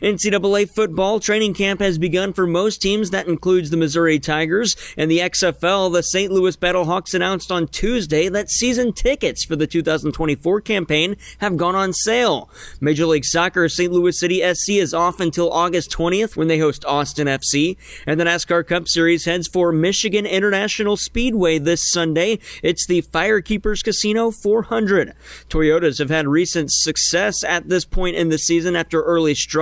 [0.00, 3.10] NCAA football training camp has begun for most teams.
[3.10, 5.92] That includes the Missouri Tigers and the XFL.
[5.92, 6.30] The St.
[6.30, 11.92] Louis Battlehawks announced on Tuesday that season tickets for the 2024 campaign have gone on
[11.92, 12.50] sale.
[12.80, 13.92] Major League Soccer St.
[13.92, 17.76] Louis City SC is off until August 20th when they host Austin FC.
[18.06, 22.38] And the NASCAR Cup Series heads for Michigan International Speedway this Sunday.
[22.62, 25.14] It's the Firekeepers Casino 400.
[25.48, 29.61] Toyotas have had recent success at this point in the season after early struggles.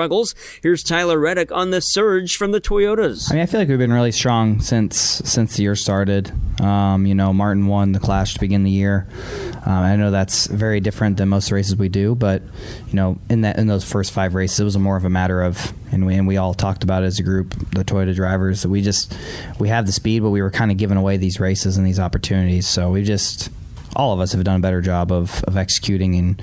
[0.62, 3.30] Here's Tyler Reddick on the surge from the Toyotas.
[3.30, 6.32] I mean, I feel like we've been really strong since since the year started.
[6.60, 9.06] Um, you know, Martin won the Clash to begin the year.
[9.66, 12.42] Um, I know that's very different than most races we do, but
[12.88, 15.42] you know, in that in those first five races, it was more of a matter
[15.42, 18.62] of, and we and we all talked about it as a group, the Toyota drivers,
[18.62, 19.14] that we just
[19.58, 22.00] we have the speed, but we were kind of giving away these races and these
[22.00, 22.66] opportunities.
[22.66, 23.50] So we just
[23.96, 26.42] all of us have done a better job of, of executing and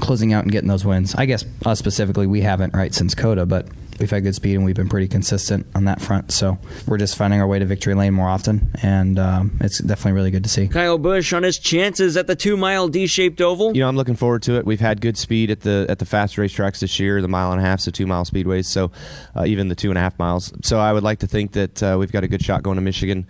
[0.00, 1.14] closing out and getting those wins.
[1.14, 3.68] I guess us specifically, we haven't right since COTA, but
[4.00, 6.32] we've had good speed and we've been pretty consistent on that front.
[6.32, 10.12] So we're just finding our way to victory lane more often, and um, it's definitely
[10.12, 10.68] really good to see.
[10.68, 13.74] Kyle Busch on his chances at the two-mile D-shaped oval.
[13.74, 14.66] You know, I'm looking forward to it.
[14.66, 17.60] We've had good speed at the at the fast racetracks this year, the mile and
[17.60, 18.90] a half, so two mile speedways, so
[19.36, 20.52] uh, even the two and a half miles.
[20.62, 22.82] So I would like to think that uh, we've got a good shot going to
[22.82, 23.26] Michigan.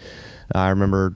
[0.54, 1.14] Uh, I remember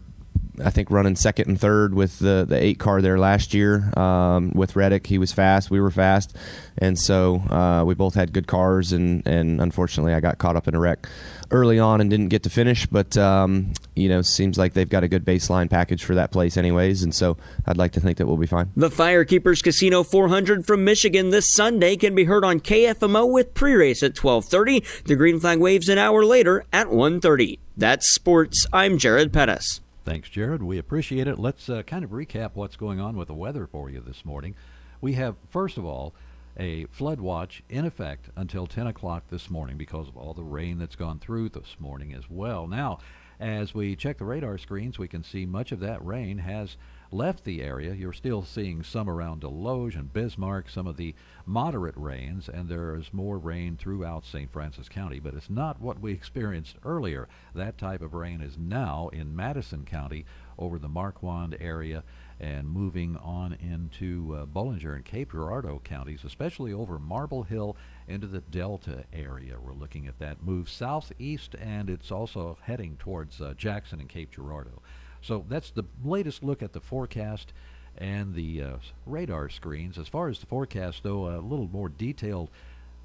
[0.65, 4.51] I think running second and third with the the eight car there last year um,
[4.55, 5.07] with Reddick.
[5.07, 6.37] He was fast, we were fast,
[6.79, 8.93] and so uh, we both had good cars.
[8.93, 11.09] And and unfortunately, I got caught up in a wreck
[11.51, 12.87] early on and didn't get to finish.
[12.87, 16.57] But um, you know, seems like they've got a good baseline package for that place,
[16.57, 17.03] anyways.
[17.03, 17.37] And so
[17.67, 18.71] I'd like to think that we'll be fine.
[18.77, 24.03] The Firekeepers Casino 400 from Michigan this Sunday can be heard on KFMO with pre-race
[24.03, 25.05] at 12:30.
[25.05, 27.59] The green flag waves an hour later at 1:30.
[27.77, 28.67] That's sports.
[28.73, 29.81] I'm Jared Pettis.
[30.09, 30.63] Thanks, Jared.
[30.63, 31.39] We appreciate it.
[31.39, 34.55] Let's uh, kind of recap what's going on with the weather for you this morning.
[35.03, 36.15] We have, first of all,
[36.59, 40.79] a flood watch in effect until 10 o'clock this morning because of all the rain
[40.79, 42.67] that's gone through this morning as well.
[42.67, 43.01] Now,
[43.39, 46.79] as we check the radar screens, we can see much of that rain has
[47.11, 47.95] left the area.
[47.95, 51.15] You're still seeing some around Desloge and Bismarck, some of the
[51.47, 54.53] moderate rains, and there is more rain throughout St.
[54.53, 57.29] Francis County, but it's not what we experienced earlier.
[57.55, 60.27] That type of rain is now in Madison County
[60.59, 62.03] over the Marquand area
[62.41, 68.27] and moving on into uh, Bollinger and Cape Girardeau counties, especially over Marble Hill into
[68.27, 69.57] the Delta area.
[69.61, 74.31] We're looking at that move southeast, and it's also heading towards uh, Jackson and Cape
[74.33, 74.83] Girardeau.
[75.23, 77.53] So that's the latest look at the forecast
[77.97, 79.99] and the uh, radar screens.
[79.99, 82.51] As far as the forecast, though, a little more detailed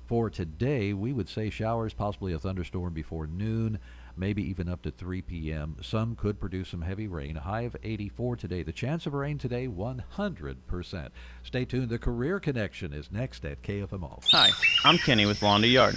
[0.08, 3.80] for today, we would say showers, possibly a thunderstorm before noon,
[4.16, 5.78] maybe even up to 3 p.m.
[5.82, 7.36] Some could produce some heavy rain.
[7.36, 8.64] High of 84 today.
[8.64, 11.10] The chance of rain today, 100%.
[11.44, 11.90] Stay tuned.
[11.90, 14.24] The Career Connection is next at KFMO.
[14.32, 14.52] Hi,
[14.84, 15.96] I'm Kenny with Lawn to Yard.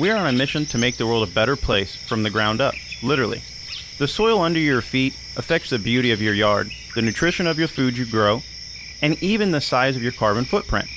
[0.00, 2.60] We are on a mission to make the world a better place from the ground
[2.60, 3.42] up, literally.
[3.98, 7.66] The soil under your feet affects the beauty of your yard, the nutrition of your
[7.66, 8.42] food you grow,
[9.02, 10.88] and even the size of your carbon footprint.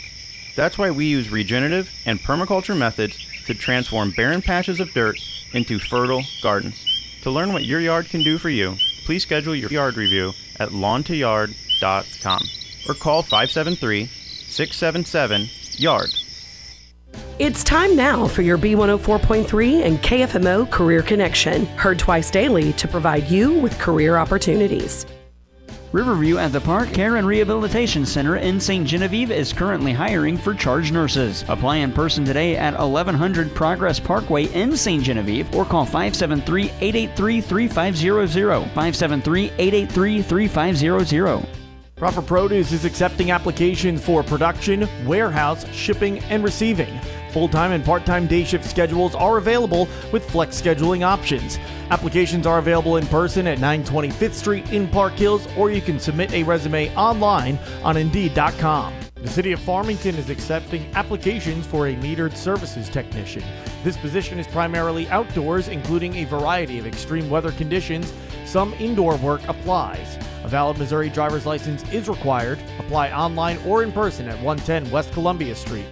[0.56, 5.20] That's why we use regenerative and permaculture methods to transform barren patches of dirt
[5.52, 6.86] into fertile gardens.
[7.24, 10.70] To learn what your yard can do for you, please schedule your yard review at
[10.70, 12.42] lawntoyard.com
[12.88, 14.06] or call 573
[14.48, 16.21] 677 YARD.
[17.42, 23.28] It's time now for your B104.3 and KFMO Career Connection, heard twice daily to provide
[23.32, 25.08] you with career opportunities.
[25.92, 28.86] Riverview at the Park Care and Rehabilitation Center in St.
[28.86, 31.44] Genevieve is currently hiring for charge nurses.
[31.48, 35.04] Apply in person today at 1100 Progress Parkway in St.
[35.04, 38.60] Genevieve or call 573 883 3500.
[38.66, 41.48] 573 883 3500.
[41.96, 47.00] Proper Produce is accepting applications for production, warehouse, shipping, and receiving.
[47.32, 51.58] Full time and part time day shift schedules are available with flex scheduling options.
[51.90, 56.34] Applications are available in person at 925th Street in Park Hills, or you can submit
[56.34, 58.94] a resume online on Indeed.com.
[59.16, 63.44] The City of Farmington is accepting applications for a metered services technician.
[63.84, 68.12] This position is primarily outdoors, including a variety of extreme weather conditions.
[68.46, 70.18] Some indoor work applies.
[70.44, 72.60] A valid Missouri driver's license is required.
[72.80, 75.86] Apply online or in person at 110 West Columbia Street.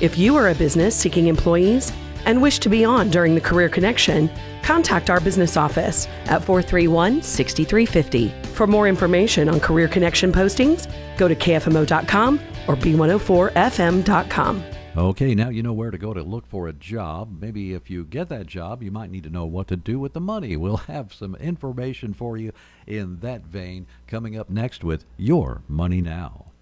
[0.00, 1.92] If you are a business seeking employees
[2.24, 4.28] and wish to be on during the Career Connection,
[4.62, 8.30] contact our business office at 431 6350.
[8.54, 14.64] For more information on Career Connection postings, go to kfmo.com or b104fm.com.
[14.96, 17.40] Okay, now you know where to go to look for a job.
[17.40, 20.12] Maybe if you get that job, you might need to know what to do with
[20.12, 20.56] the money.
[20.64, 22.52] We'll have some information for you
[22.86, 26.53] in that vein coming up next with Your Money Now.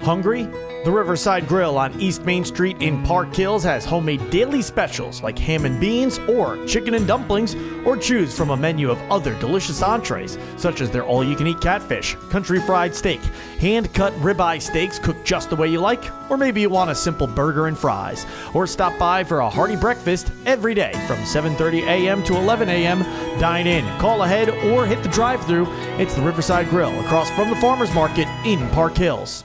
[0.00, 0.44] Hungry?
[0.84, 5.38] The Riverside Grill on East Main Street in Park Hills has homemade daily specials like
[5.38, 9.82] ham and beans or chicken and dumplings, or choose from a menu of other delicious
[9.82, 13.20] entrees, such as their all you can eat catfish, country fried steak,
[13.58, 16.94] hand cut ribeye steaks cooked just the way you like, or maybe you want a
[16.94, 18.24] simple burger and fries.
[18.54, 22.22] Or stop by for a hearty breakfast every day from 7:30 a.m.
[22.22, 23.02] to 11 a.m.
[23.40, 25.66] Dine in, call ahead, or hit the drive-through.
[25.98, 29.44] It's the Riverside Grill across from the Farmers Market in Park Hills.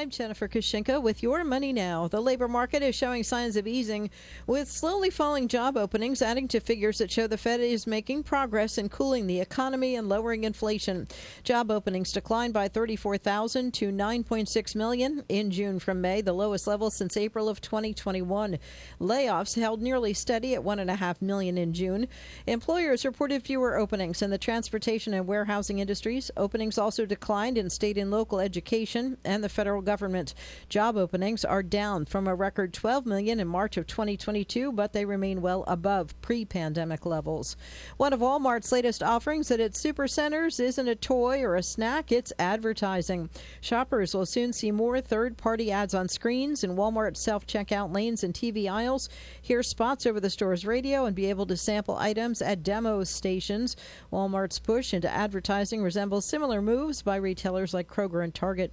[0.00, 2.08] I'm Jennifer Kushinka with Your Money Now.
[2.08, 4.08] The labor market is showing signs of easing,
[4.46, 8.78] with slowly falling job openings adding to figures that show the Fed is making progress
[8.78, 11.06] in cooling the economy and lowering inflation.
[11.44, 16.90] Job openings declined by 34,000 to 9.6 million in June from May, the lowest level
[16.90, 18.58] since April of 2021.
[19.02, 22.08] Layoffs held nearly steady at 1.5 million in June.
[22.46, 26.30] Employers reported fewer openings in the transportation and warehousing industries.
[26.38, 29.89] Openings also declined in state and local education and the federal government.
[29.90, 30.34] Government
[30.68, 35.04] job openings are down from a record 12 million in March of 2022, but they
[35.04, 37.56] remain well above pre-pandemic levels.
[37.96, 42.32] One of Walmart's latest offerings at its supercenters isn't a toy or a snack, it's
[42.38, 43.30] advertising.
[43.60, 48.70] Shoppers will soon see more third-party ads on screens in Walmart self-checkout lanes and TV
[48.70, 49.08] aisles,
[49.42, 53.74] hear spots over the store's radio and be able to sample items at demo stations.
[54.12, 58.72] Walmart's push into advertising resembles similar moves by retailers like Kroger and Target.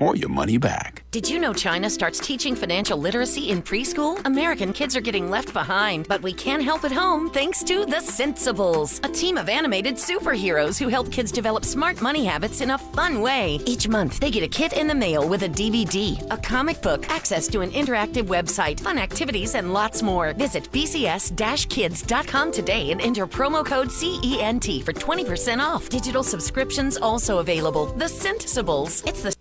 [0.00, 1.04] or your money back.
[1.10, 4.24] Did you know China starts teaching financial literacy in preschool?
[4.26, 7.96] American kids are getting left behind, but we can help at home thanks to The
[7.96, 12.78] Sensibles, a team of animated superheroes who help kids develop smart money habits in a
[12.78, 13.58] fun way.
[13.66, 17.08] Each month, they get a kit in the mail with a DVD, a comic book,
[17.10, 20.32] access to an interactive website, fun activities, and lots more.
[20.34, 25.88] Visit bcs-kids.com today and enter promo code CENT for 20% off.
[25.88, 27.86] Digital subscriptions also available.
[27.86, 29.06] The Sensibles.
[29.06, 29.34] It's the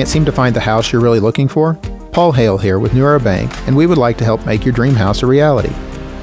[0.00, 1.74] Can't seem to find the house you're really looking for?
[2.12, 4.72] Paul Hale here with New Era Bank, and we would like to help make your
[4.72, 5.74] dream house a reality.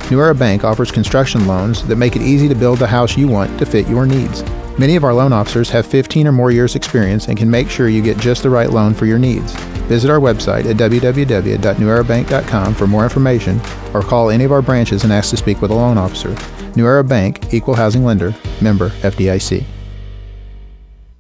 [0.10, 3.28] New Era Bank offers construction loans that make it easy to build the house you
[3.28, 4.44] want to fit your needs.
[4.80, 7.88] Many of our loan officers have 15 or more years experience and can make sure
[7.88, 9.54] you get just the right loan for your needs.
[9.86, 13.62] Visit our website at www.newerabank.com for more information
[13.94, 16.36] or call any of our branches and ask to speak with a loan officer.
[16.76, 19.77] New Era Bank, Equal Housing Lender, member FDIC.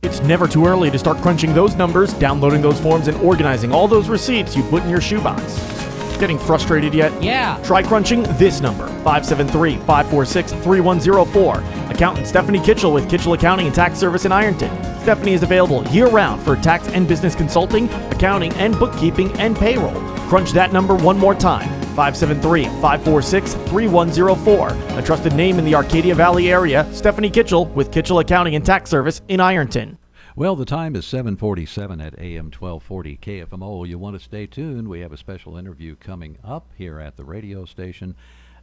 [0.07, 3.89] It's never too early to start crunching those numbers, downloading those forms, and organizing all
[3.89, 5.57] those receipts you put in your shoebox.
[6.17, 7.11] Getting frustrated yet?
[7.21, 7.59] Yeah.
[7.61, 11.91] Try crunching this number 573 546 3104.
[11.91, 14.71] Accountant Stephanie Kitchell with Kitchell Accounting and Tax Service in Ironton.
[15.01, 20.01] Stephanie is available year round for tax and business consulting, accounting, and bookkeeping and payroll.
[20.29, 24.99] Crunch that number one more time 573 546 3104.
[24.99, 28.91] A trusted name in the Arcadia Valley area, Stephanie Kitchell with Kitchell Accounting and Tax
[28.91, 29.97] Service in Ironton.
[30.35, 33.87] Well, the time is 747 at AM 1240 KFMO.
[33.87, 34.87] You want to stay tuned.
[34.87, 38.15] We have a special interview coming up here at the radio station.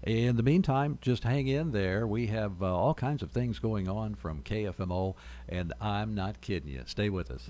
[0.07, 2.07] In the meantime, just hang in there.
[2.07, 5.15] We have uh, all kinds of things going on from KFMO,
[5.49, 6.83] and I'm not kidding you.
[6.85, 7.47] Stay with us.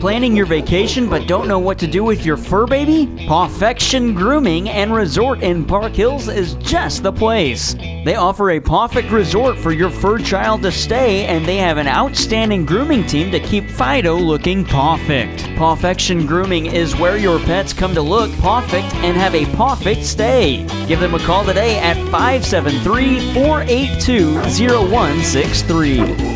[0.00, 3.26] Planning your vacation but don't know what to do with your fur baby?
[3.26, 7.74] Pawfection Grooming and Resort in Park Hills is just the place.
[7.74, 11.88] They offer a perfect resort for your fur child to stay, and they have an
[11.88, 15.44] outstanding grooming team to keep Fido looking perfect.
[15.56, 20.66] Pawfection Grooming is where your pets come to look perfect and have a perfect stay.
[20.86, 24.34] Give them a call today at 573 482
[24.78, 26.34] 0163.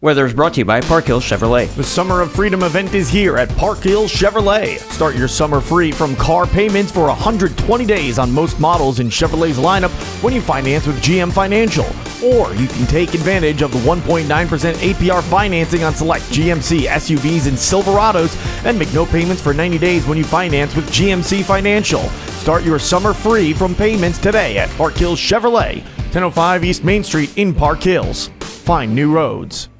[0.00, 1.72] Weather is brought to you by Park Hills Chevrolet.
[1.76, 4.78] The Summer of Freedom event is here at Park Hills Chevrolet.
[4.78, 9.58] Start your summer free from car payments for 120 days on most models in Chevrolet's
[9.58, 11.86] lineup when you finance with GM Financial.
[12.22, 17.56] Or you can take advantage of the 1.9% APR financing on select GMC SUVs and
[17.56, 22.02] Silverados and make no payments for 90 days when you finance with GMC Financial.
[22.42, 27.36] Start your summer free from payments today at Park Hills Chevrolet, 1005 East Main Street
[27.36, 28.28] in Park Hills.
[28.40, 29.71] Find new roads.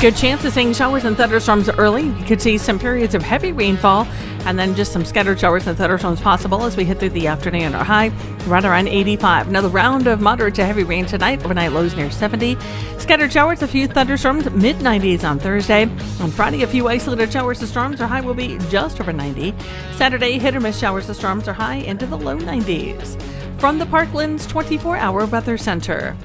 [0.00, 2.04] Good chance of seeing showers and thunderstorms early.
[2.04, 4.06] You could see some periods of heavy rainfall
[4.46, 7.74] and then just some scattered showers and thunderstorms possible as we hit through the afternoon.
[7.74, 8.12] Our high
[8.46, 9.48] right around 85.
[9.48, 11.44] Another round of moderate to heavy rain tonight.
[11.44, 12.56] Overnight lows near 70.
[12.98, 15.82] Scattered showers, a few thunderstorms, mid 90s on Thursday.
[16.20, 18.00] On Friday, a few isolated showers and storms.
[18.00, 19.52] Our high will be just over 90.
[19.96, 23.20] Saturday, hit or miss showers and storms are high into the low 90s.
[23.58, 26.16] From the Parklands 24 hour weather center,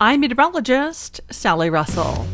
[0.00, 2.24] I'm meteorologist Sally Russell.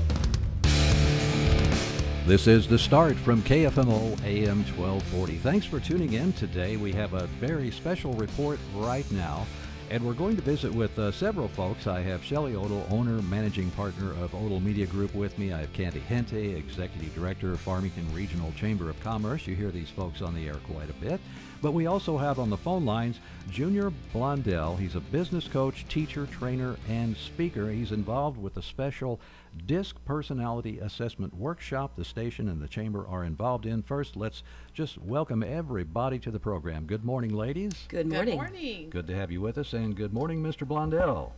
[2.27, 5.37] This is the start from KFMO AM 1240.
[5.37, 6.77] Thanks for tuning in today.
[6.77, 9.47] We have a very special report right now,
[9.93, 11.87] and we're going to visit with uh, several folks.
[11.87, 15.53] I have Shelley Odle, owner, managing partner of Odle Media Group, with me.
[15.53, 19.47] I have Candy Hente, executive director of Farmington Regional Chamber of Commerce.
[19.47, 21.21] You hear these folks on the air quite a bit.
[21.67, 23.19] But we also have on the phone lines
[23.51, 24.79] Junior Blondell.
[24.79, 27.73] He's a business coach, teacher, trainer, and speaker.
[27.73, 29.19] He's involved with a special
[29.67, 33.83] DISC Personality Assessment Workshop the station and the chamber are involved in.
[33.83, 34.45] First, let's
[34.75, 36.87] just welcome everybody to the program.
[36.87, 37.73] Good morning, ladies.
[37.89, 38.39] Good morning.
[38.39, 38.91] Good morning.
[38.91, 40.65] Good to have you with us, and good morning, Mr.
[40.69, 41.33] Blondell.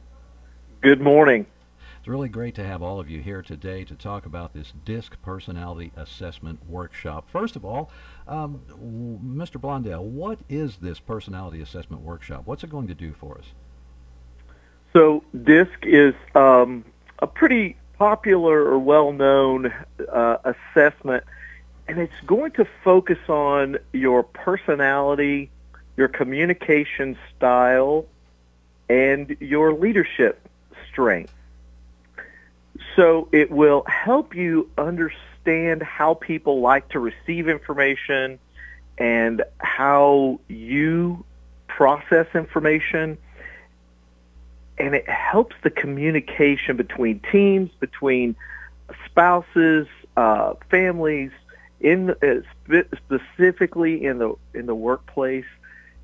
[0.82, 1.46] Good morning.
[1.98, 5.20] It's really great to have all of you here today to talk about this DISC
[5.20, 7.28] Personality Assessment Workshop.
[7.30, 7.90] First of all,
[8.28, 8.60] um,
[9.24, 9.60] Mr.
[9.60, 12.42] Blondell, what is this Personality Assessment Workshop?
[12.44, 13.46] What's it going to do for us?
[14.92, 16.84] So, DISC is um,
[17.18, 19.72] a pretty popular or well-known
[20.12, 21.24] uh, assessment,
[21.88, 25.50] and it's going to focus on your personality,
[25.96, 28.06] your communication style,
[28.88, 30.48] and your leadership
[30.90, 31.32] strength.
[32.96, 35.27] So it will help you understand
[35.82, 38.38] how people like to receive information
[38.98, 41.24] and how you
[41.66, 43.18] process information
[44.78, 48.36] and it helps the communication between teams, between
[49.06, 49.86] spouses,
[50.16, 51.30] uh, families,
[51.80, 55.44] in uh, spe- specifically in the in the workplace.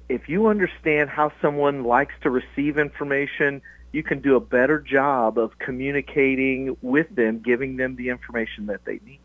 [0.09, 5.39] If you understand how someone likes to receive information, you can do a better job
[5.39, 9.21] of communicating with them, giving them the information that they need.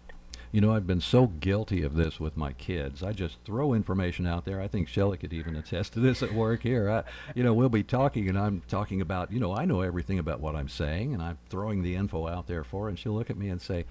[0.51, 3.03] You know, I've been so guilty of this with my kids.
[3.03, 4.59] I just throw information out there.
[4.59, 6.89] I think Shelley could even attest to this at work here.
[6.89, 7.03] I,
[7.35, 10.39] you know, we'll be talking, and I'm talking about, you know, I know everything about
[10.39, 13.29] what I'm saying, and I'm throwing the info out there for her, and she'll look
[13.29, 13.85] at me and say,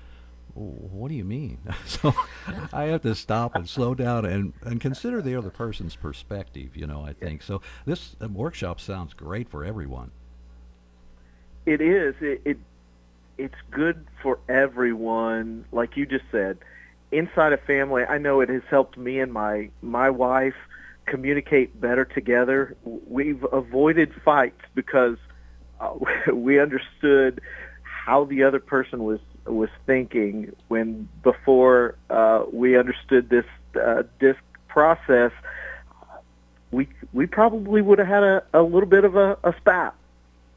[0.54, 1.58] what do you mean?
[1.86, 2.12] so
[2.72, 6.86] I have to stop and slow down and, and consider the other person's perspective, you
[6.86, 7.42] know, I think.
[7.42, 10.10] So this uh, workshop sounds great for everyone.
[11.66, 12.14] It is.
[12.20, 12.58] It, it
[13.38, 15.64] it's good for everyone.
[15.72, 16.58] Like you just said,
[17.12, 20.56] inside a family, I know it has helped me and my my wife
[21.06, 22.76] communicate better together.
[22.84, 25.16] We've avoided fights because
[25.80, 25.94] uh,
[26.32, 27.40] we understood
[27.82, 33.46] how the other person was was thinking when before uh, we understood this
[33.80, 35.32] uh, disc process.
[36.70, 39.94] We we probably would have had a, a little bit of a, a spat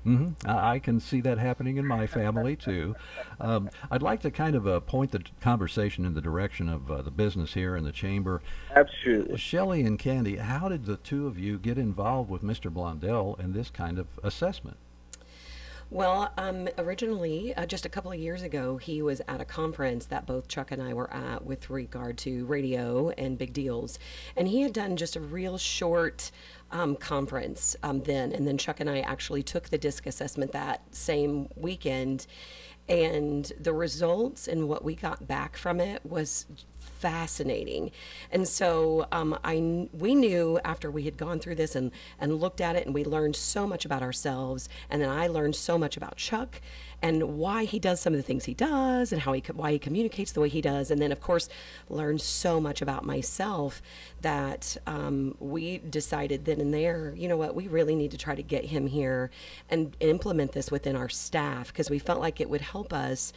[0.06, 0.50] Mm-hmm.
[0.50, 2.96] I can see that happening in my family too.
[3.40, 7.02] Um, I'd like to kind of uh, point the conversation in the direction of uh,
[7.02, 8.42] the business here in the chamber.
[8.76, 9.38] Absolutely.
[9.38, 12.72] Shelley and Candy, how did the two of you get involved with Mr.
[12.74, 14.78] Blondell in this kind of assessment?
[15.94, 20.06] Well, um, originally, uh, just a couple of years ago, he was at a conference
[20.06, 24.00] that both Chuck and I were at with regard to radio and big deals.
[24.38, 26.32] And he had done just a real short
[26.72, 28.32] um, conference um, then.
[28.32, 32.26] And then Chuck and I actually took the disc assessment that same weekend.
[32.88, 36.46] And the results and what we got back from it was
[37.02, 37.92] fascinating.
[38.32, 42.62] And so um, I we knew after we had gone through this and and looked
[42.62, 45.98] at it and we learned so much about ourselves and then I learned so much
[45.98, 46.62] about Chuck
[47.02, 49.80] and why he does some of the things he does and how he why he
[49.80, 51.50] communicates the way he does and then of course
[51.90, 53.82] learned so much about myself
[54.22, 58.36] that um, we decided then and there you know what we really need to try
[58.36, 59.32] to get him here
[59.70, 63.34] and implement this within our staff because we felt like it would help us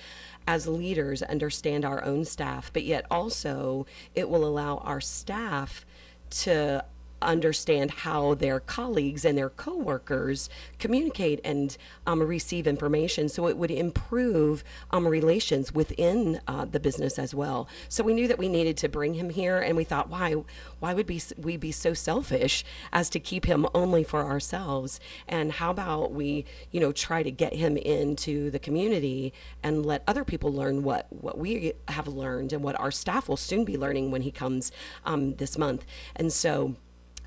[0.46, 5.84] as leaders understand our own staff, but yet also it will allow our staff
[6.30, 6.84] to
[7.24, 10.48] understand how their colleagues and their coworkers
[10.78, 13.28] communicate and um, receive information.
[13.28, 17.68] So it would improve um, relations within uh, the business as well.
[17.88, 20.34] So we knew that we needed to bring him here, and we thought, why,
[20.80, 25.00] why would be, we be so selfish as to keep him only for ourselves?
[25.28, 30.02] And how about we, you know, try to get him into the community and let
[30.06, 33.76] other people learn what what we have learned and what our staff will soon be
[33.76, 34.72] learning when he comes
[35.04, 35.84] um, this month.
[36.16, 36.76] And so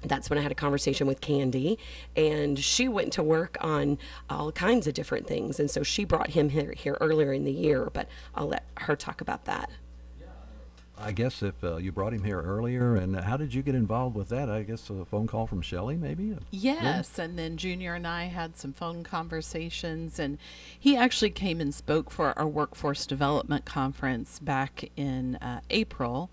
[0.03, 1.79] that's when I had a conversation with Candy,
[2.15, 3.97] and she went to work on
[4.29, 5.59] all kinds of different things.
[5.59, 8.95] And so she brought him here, here earlier in the year, but I'll let her
[8.95, 9.69] talk about that.
[10.99, 14.15] I guess if uh, you brought him here earlier, and how did you get involved
[14.15, 14.49] with that?
[14.49, 16.35] I guess a phone call from Shelley, maybe.
[16.49, 20.39] Yes, and then Junior and I had some phone conversations, and
[20.79, 26.31] he actually came and spoke for our workforce development conference back in uh, April,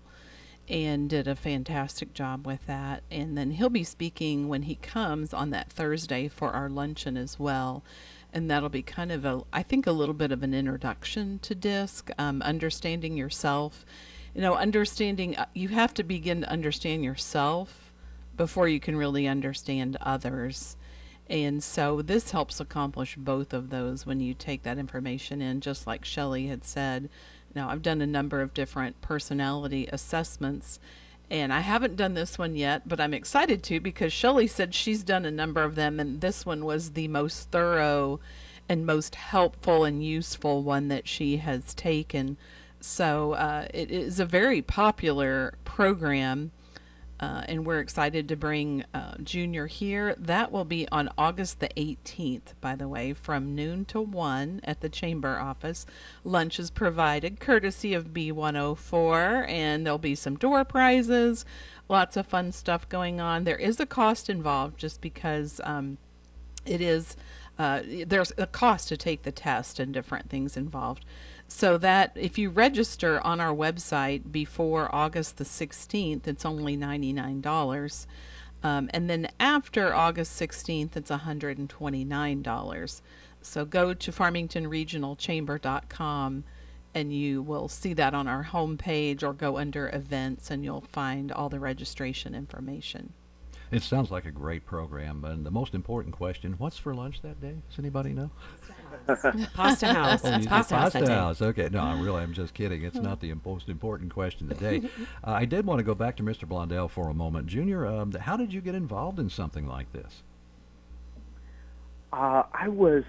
[0.67, 3.03] and did a fantastic job with that.
[3.11, 7.39] And then he'll be speaking when he comes on that Thursday for our luncheon as
[7.39, 7.83] well.
[8.33, 11.55] And that'll be kind of a, I think, a little bit of an introduction to
[11.55, 13.85] DISC, um, understanding yourself
[14.35, 17.93] you know, understanding, uh, you have to begin to understand yourself
[18.35, 20.75] before you can really understand others.
[21.29, 25.87] And so this helps accomplish both of those when you take that information in, just
[25.87, 27.09] like Shelley had said.
[27.55, 30.79] Now, I've done a number of different personality assessments,
[31.31, 35.03] and I haven't done this one yet, but I'm excited to because Shelley said she's
[35.03, 38.19] done a number of them, and this one was the most thorough
[38.67, 42.37] and most helpful and useful one that she has taken.
[42.81, 46.51] So uh, it is a very popular program,
[47.19, 50.15] uh, and we're excited to bring uh, Junior here.
[50.17, 54.81] That will be on August the 18th, by the way, from noon to 1 at
[54.81, 55.85] the chamber office.
[56.23, 61.45] Lunch is provided courtesy of B104, and there'll be some door prizes,
[61.87, 63.45] lots of fun stuff going on.
[63.45, 65.97] There is a cost involved just because um,
[66.65, 67.15] it is.
[67.57, 71.05] Uh, there's a cost to take the test and different things involved.
[71.47, 78.07] So that if you register on our website before August the 16th, it's only $99.
[78.63, 83.01] Um, and then after August 16th, it's $129.
[83.41, 86.43] So go to farmingtonregionalchamber.com
[86.95, 91.31] and you will see that on our homepage or go under events and you'll find
[91.31, 93.13] all the registration information.
[93.71, 95.23] It sounds like a great program.
[95.25, 97.55] And the most important question what's for lunch that day?
[97.69, 98.31] Does anybody know?
[99.53, 100.21] Pasta House.
[100.23, 101.13] Oh, It's you Pasta House Pasta.
[101.13, 101.41] House.
[101.41, 102.83] Okay, no, I'm really, I'm just kidding.
[102.83, 104.81] It's not the most important question today.
[105.23, 106.47] Uh, I did want to go back to Mr.
[106.47, 107.47] Blondell for a moment.
[107.47, 110.21] Junior, um, how did you get involved in something like this?
[112.13, 113.03] Uh, I was,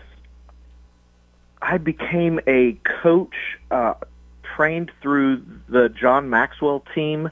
[1.61, 2.73] I became a
[3.03, 3.35] coach,
[3.71, 3.95] uh,
[4.43, 7.31] trained through the John Maxwell team.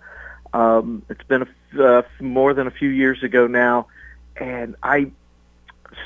[0.52, 3.86] Um, it's been a f- uh, more than a few years ago now,
[4.36, 5.10] and I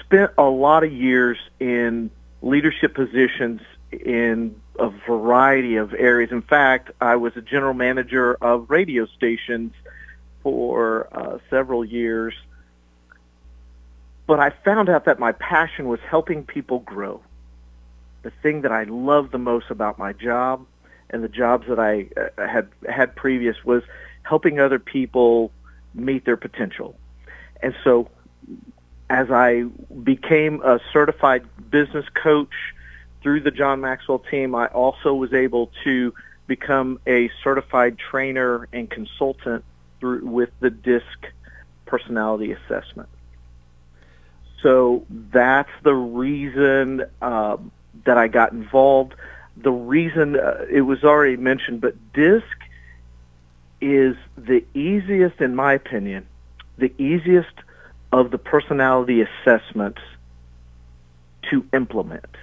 [0.01, 2.11] spent a lot of years in
[2.43, 3.61] leadership positions
[3.93, 6.31] in a variety of areas.
[6.31, 9.73] In fact, I was a general manager of radio stations
[10.43, 12.35] for uh, several years.
[14.27, 17.23] But I found out that my passion was helping people grow.
[18.23, 20.67] The thing that I loved the most about my job
[21.11, 23.83] and the jobs that I uh, had had previous was
[24.23, 25.51] helping other people
[25.95, 26.95] meet their potential.
[27.63, 28.11] And so
[29.11, 29.63] as I
[30.03, 32.53] became a certified business coach
[33.23, 36.15] through the John Maxwell team, I also was able to
[36.47, 39.65] become a certified trainer and consultant
[40.01, 41.27] through with the DISC
[41.87, 43.09] personality assessment.
[44.63, 47.57] So that's the reason uh,
[48.05, 49.15] that I got involved.
[49.57, 52.45] The reason uh, it was already mentioned, but DISC
[53.81, 56.27] is the easiest, in my opinion,
[56.77, 57.55] the easiest
[58.13, 60.01] of the personality assessments
[61.51, 62.37] to implement.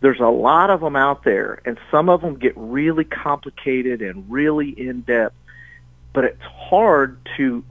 [0.00, 4.30] There's a lot of them out there, and some of them get really complicated and
[4.30, 5.36] really in depth,
[6.12, 7.62] but it's hard to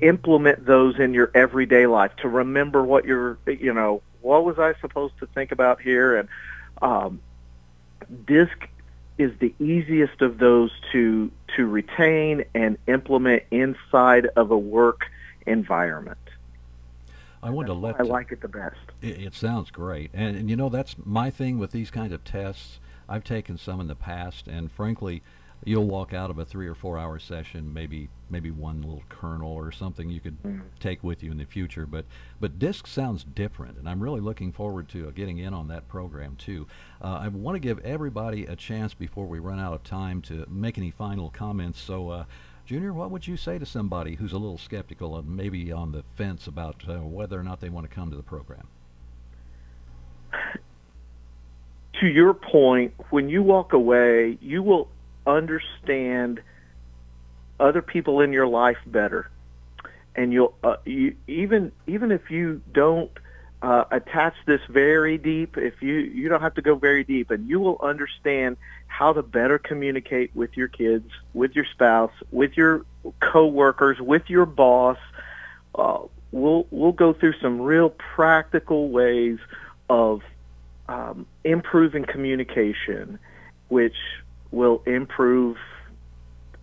[0.00, 4.72] implement those in your everyday life to remember what you're you know what was i
[4.80, 6.28] supposed to think about here and
[6.82, 7.20] um,
[8.24, 8.56] disc
[9.18, 15.06] is the easiest of those to to retain and implement inside of a work
[15.48, 16.18] environment
[17.42, 20.50] I wanted to let i like it the best It, it sounds great, and, and
[20.50, 22.80] you know that's my thing with these kinds of tests.
[23.08, 25.22] I've taken some in the past, and frankly,
[25.64, 29.52] you'll walk out of a three or four hour session, maybe maybe one little kernel
[29.52, 30.36] or something you could
[30.78, 31.86] take with you in the future.
[31.86, 32.04] But
[32.40, 35.88] but DISC sounds different, and I'm really looking forward to uh, getting in on that
[35.88, 36.66] program too.
[37.02, 40.46] Uh, I want to give everybody a chance before we run out of time to
[40.48, 41.80] make any final comments.
[41.80, 42.10] So.
[42.10, 42.24] Uh,
[42.68, 46.04] Junior, what would you say to somebody who's a little skeptical and maybe on the
[46.16, 48.68] fence about uh, whether or not they want to come to the program?
[51.98, 54.90] to your point, when you walk away, you will
[55.26, 56.42] understand
[57.58, 59.30] other people in your life better,
[60.14, 63.10] and you'll uh, you, even even if you don't
[63.62, 65.56] uh, attach this very deep.
[65.56, 68.58] If you you don't have to go very deep, and you will understand
[68.88, 72.84] how to better communicate with your kids, with your spouse, with your
[73.20, 74.98] coworkers, with your boss.
[75.74, 76.00] Uh,
[76.32, 79.38] we'll we'll go through some real practical ways
[79.88, 80.22] of
[80.88, 83.18] um, improving communication,
[83.68, 83.96] which
[84.50, 85.56] will improve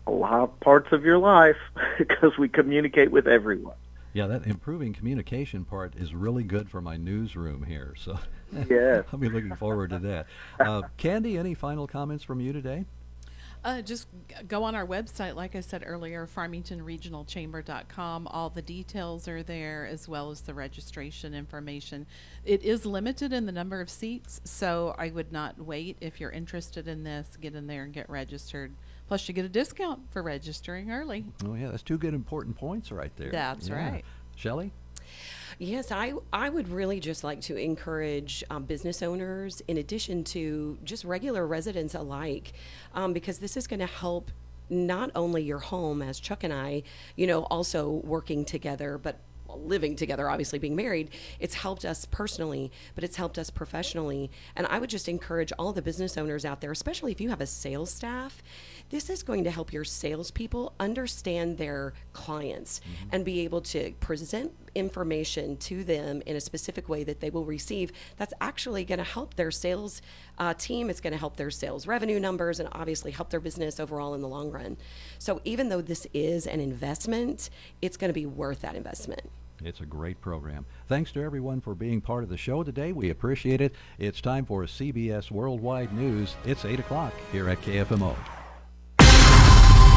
[0.07, 1.57] a lot of parts of your life
[1.97, 3.75] because we communicate with everyone.
[4.15, 7.95] Yeah, that improving communication part is really good for my newsroom here.
[7.97, 8.17] So
[8.69, 9.03] Yes.
[9.11, 10.27] I'll be looking forward to that.
[10.57, 12.85] Uh, Candy, any final comments from you today?
[13.65, 14.07] Uh, just
[14.47, 18.27] go on our website, like I said earlier, farmingtonregionalchamber.com.
[18.27, 22.05] All the details are there, as well as the registration information.
[22.45, 25.97] It is limited in the number of seats, so I would not wait.
[25.99, 28.71] If you're interested in this, get in there and get registered.
[29.07, 31.25] Plus, you get a discount for registering early.
[31.45, 33.31] Oh, yeah, that's two good important points right there.
[33.31, 33.75] That's Yeah.
[33.91, 34.05] right.
[34.35, 34.71] Shelley?
[35.59, 40.77] Yes, I, I would really just like to encourage um, business owners, in addition to
[40.83, 42.53] just regular residents alike,
[42.93, 44.31] um, because this is going to help
[44.69, 46.83] not only your home, as Chuck and I,
[47.15, 52.69] you know, also working together, but living together, obviously being married, it's helped us personally,
[52.95, 54.29] but it's helped us professionally.
[54.55, 57.39] And I would just encourage all the business owners out there, especially if you have
[57.39, 58.43] a sales staff,
[58.89, 62.81] this is going to help your salespeople understand their clients
[63.11, 67.45] and be able to present information to them in a specific way that they will
[67.45, 67.91] receive.
[68.17, 70.01] That's actually going to help their sales
[70.37, 70.89] uh, team.
[70.89, 74.21] It's going to help their sales revenue numbers and obviously help their business overall in
[74.21, 74.77] the long run.
[75.17, 77.49] So even though this is an investment,
[77.81, 79.21] it's going to be worth that investment.
[79.63, 80.65] It's a great program.
[80.87, 82.91] Thanks to everyone for being part of the show today.
[82.91, 83.73] We appreciate it.
[83.97, 86.35] It's time for CBS Worldwide News.
[86.45, 88.15] It's 8 o'clock here at KFMO.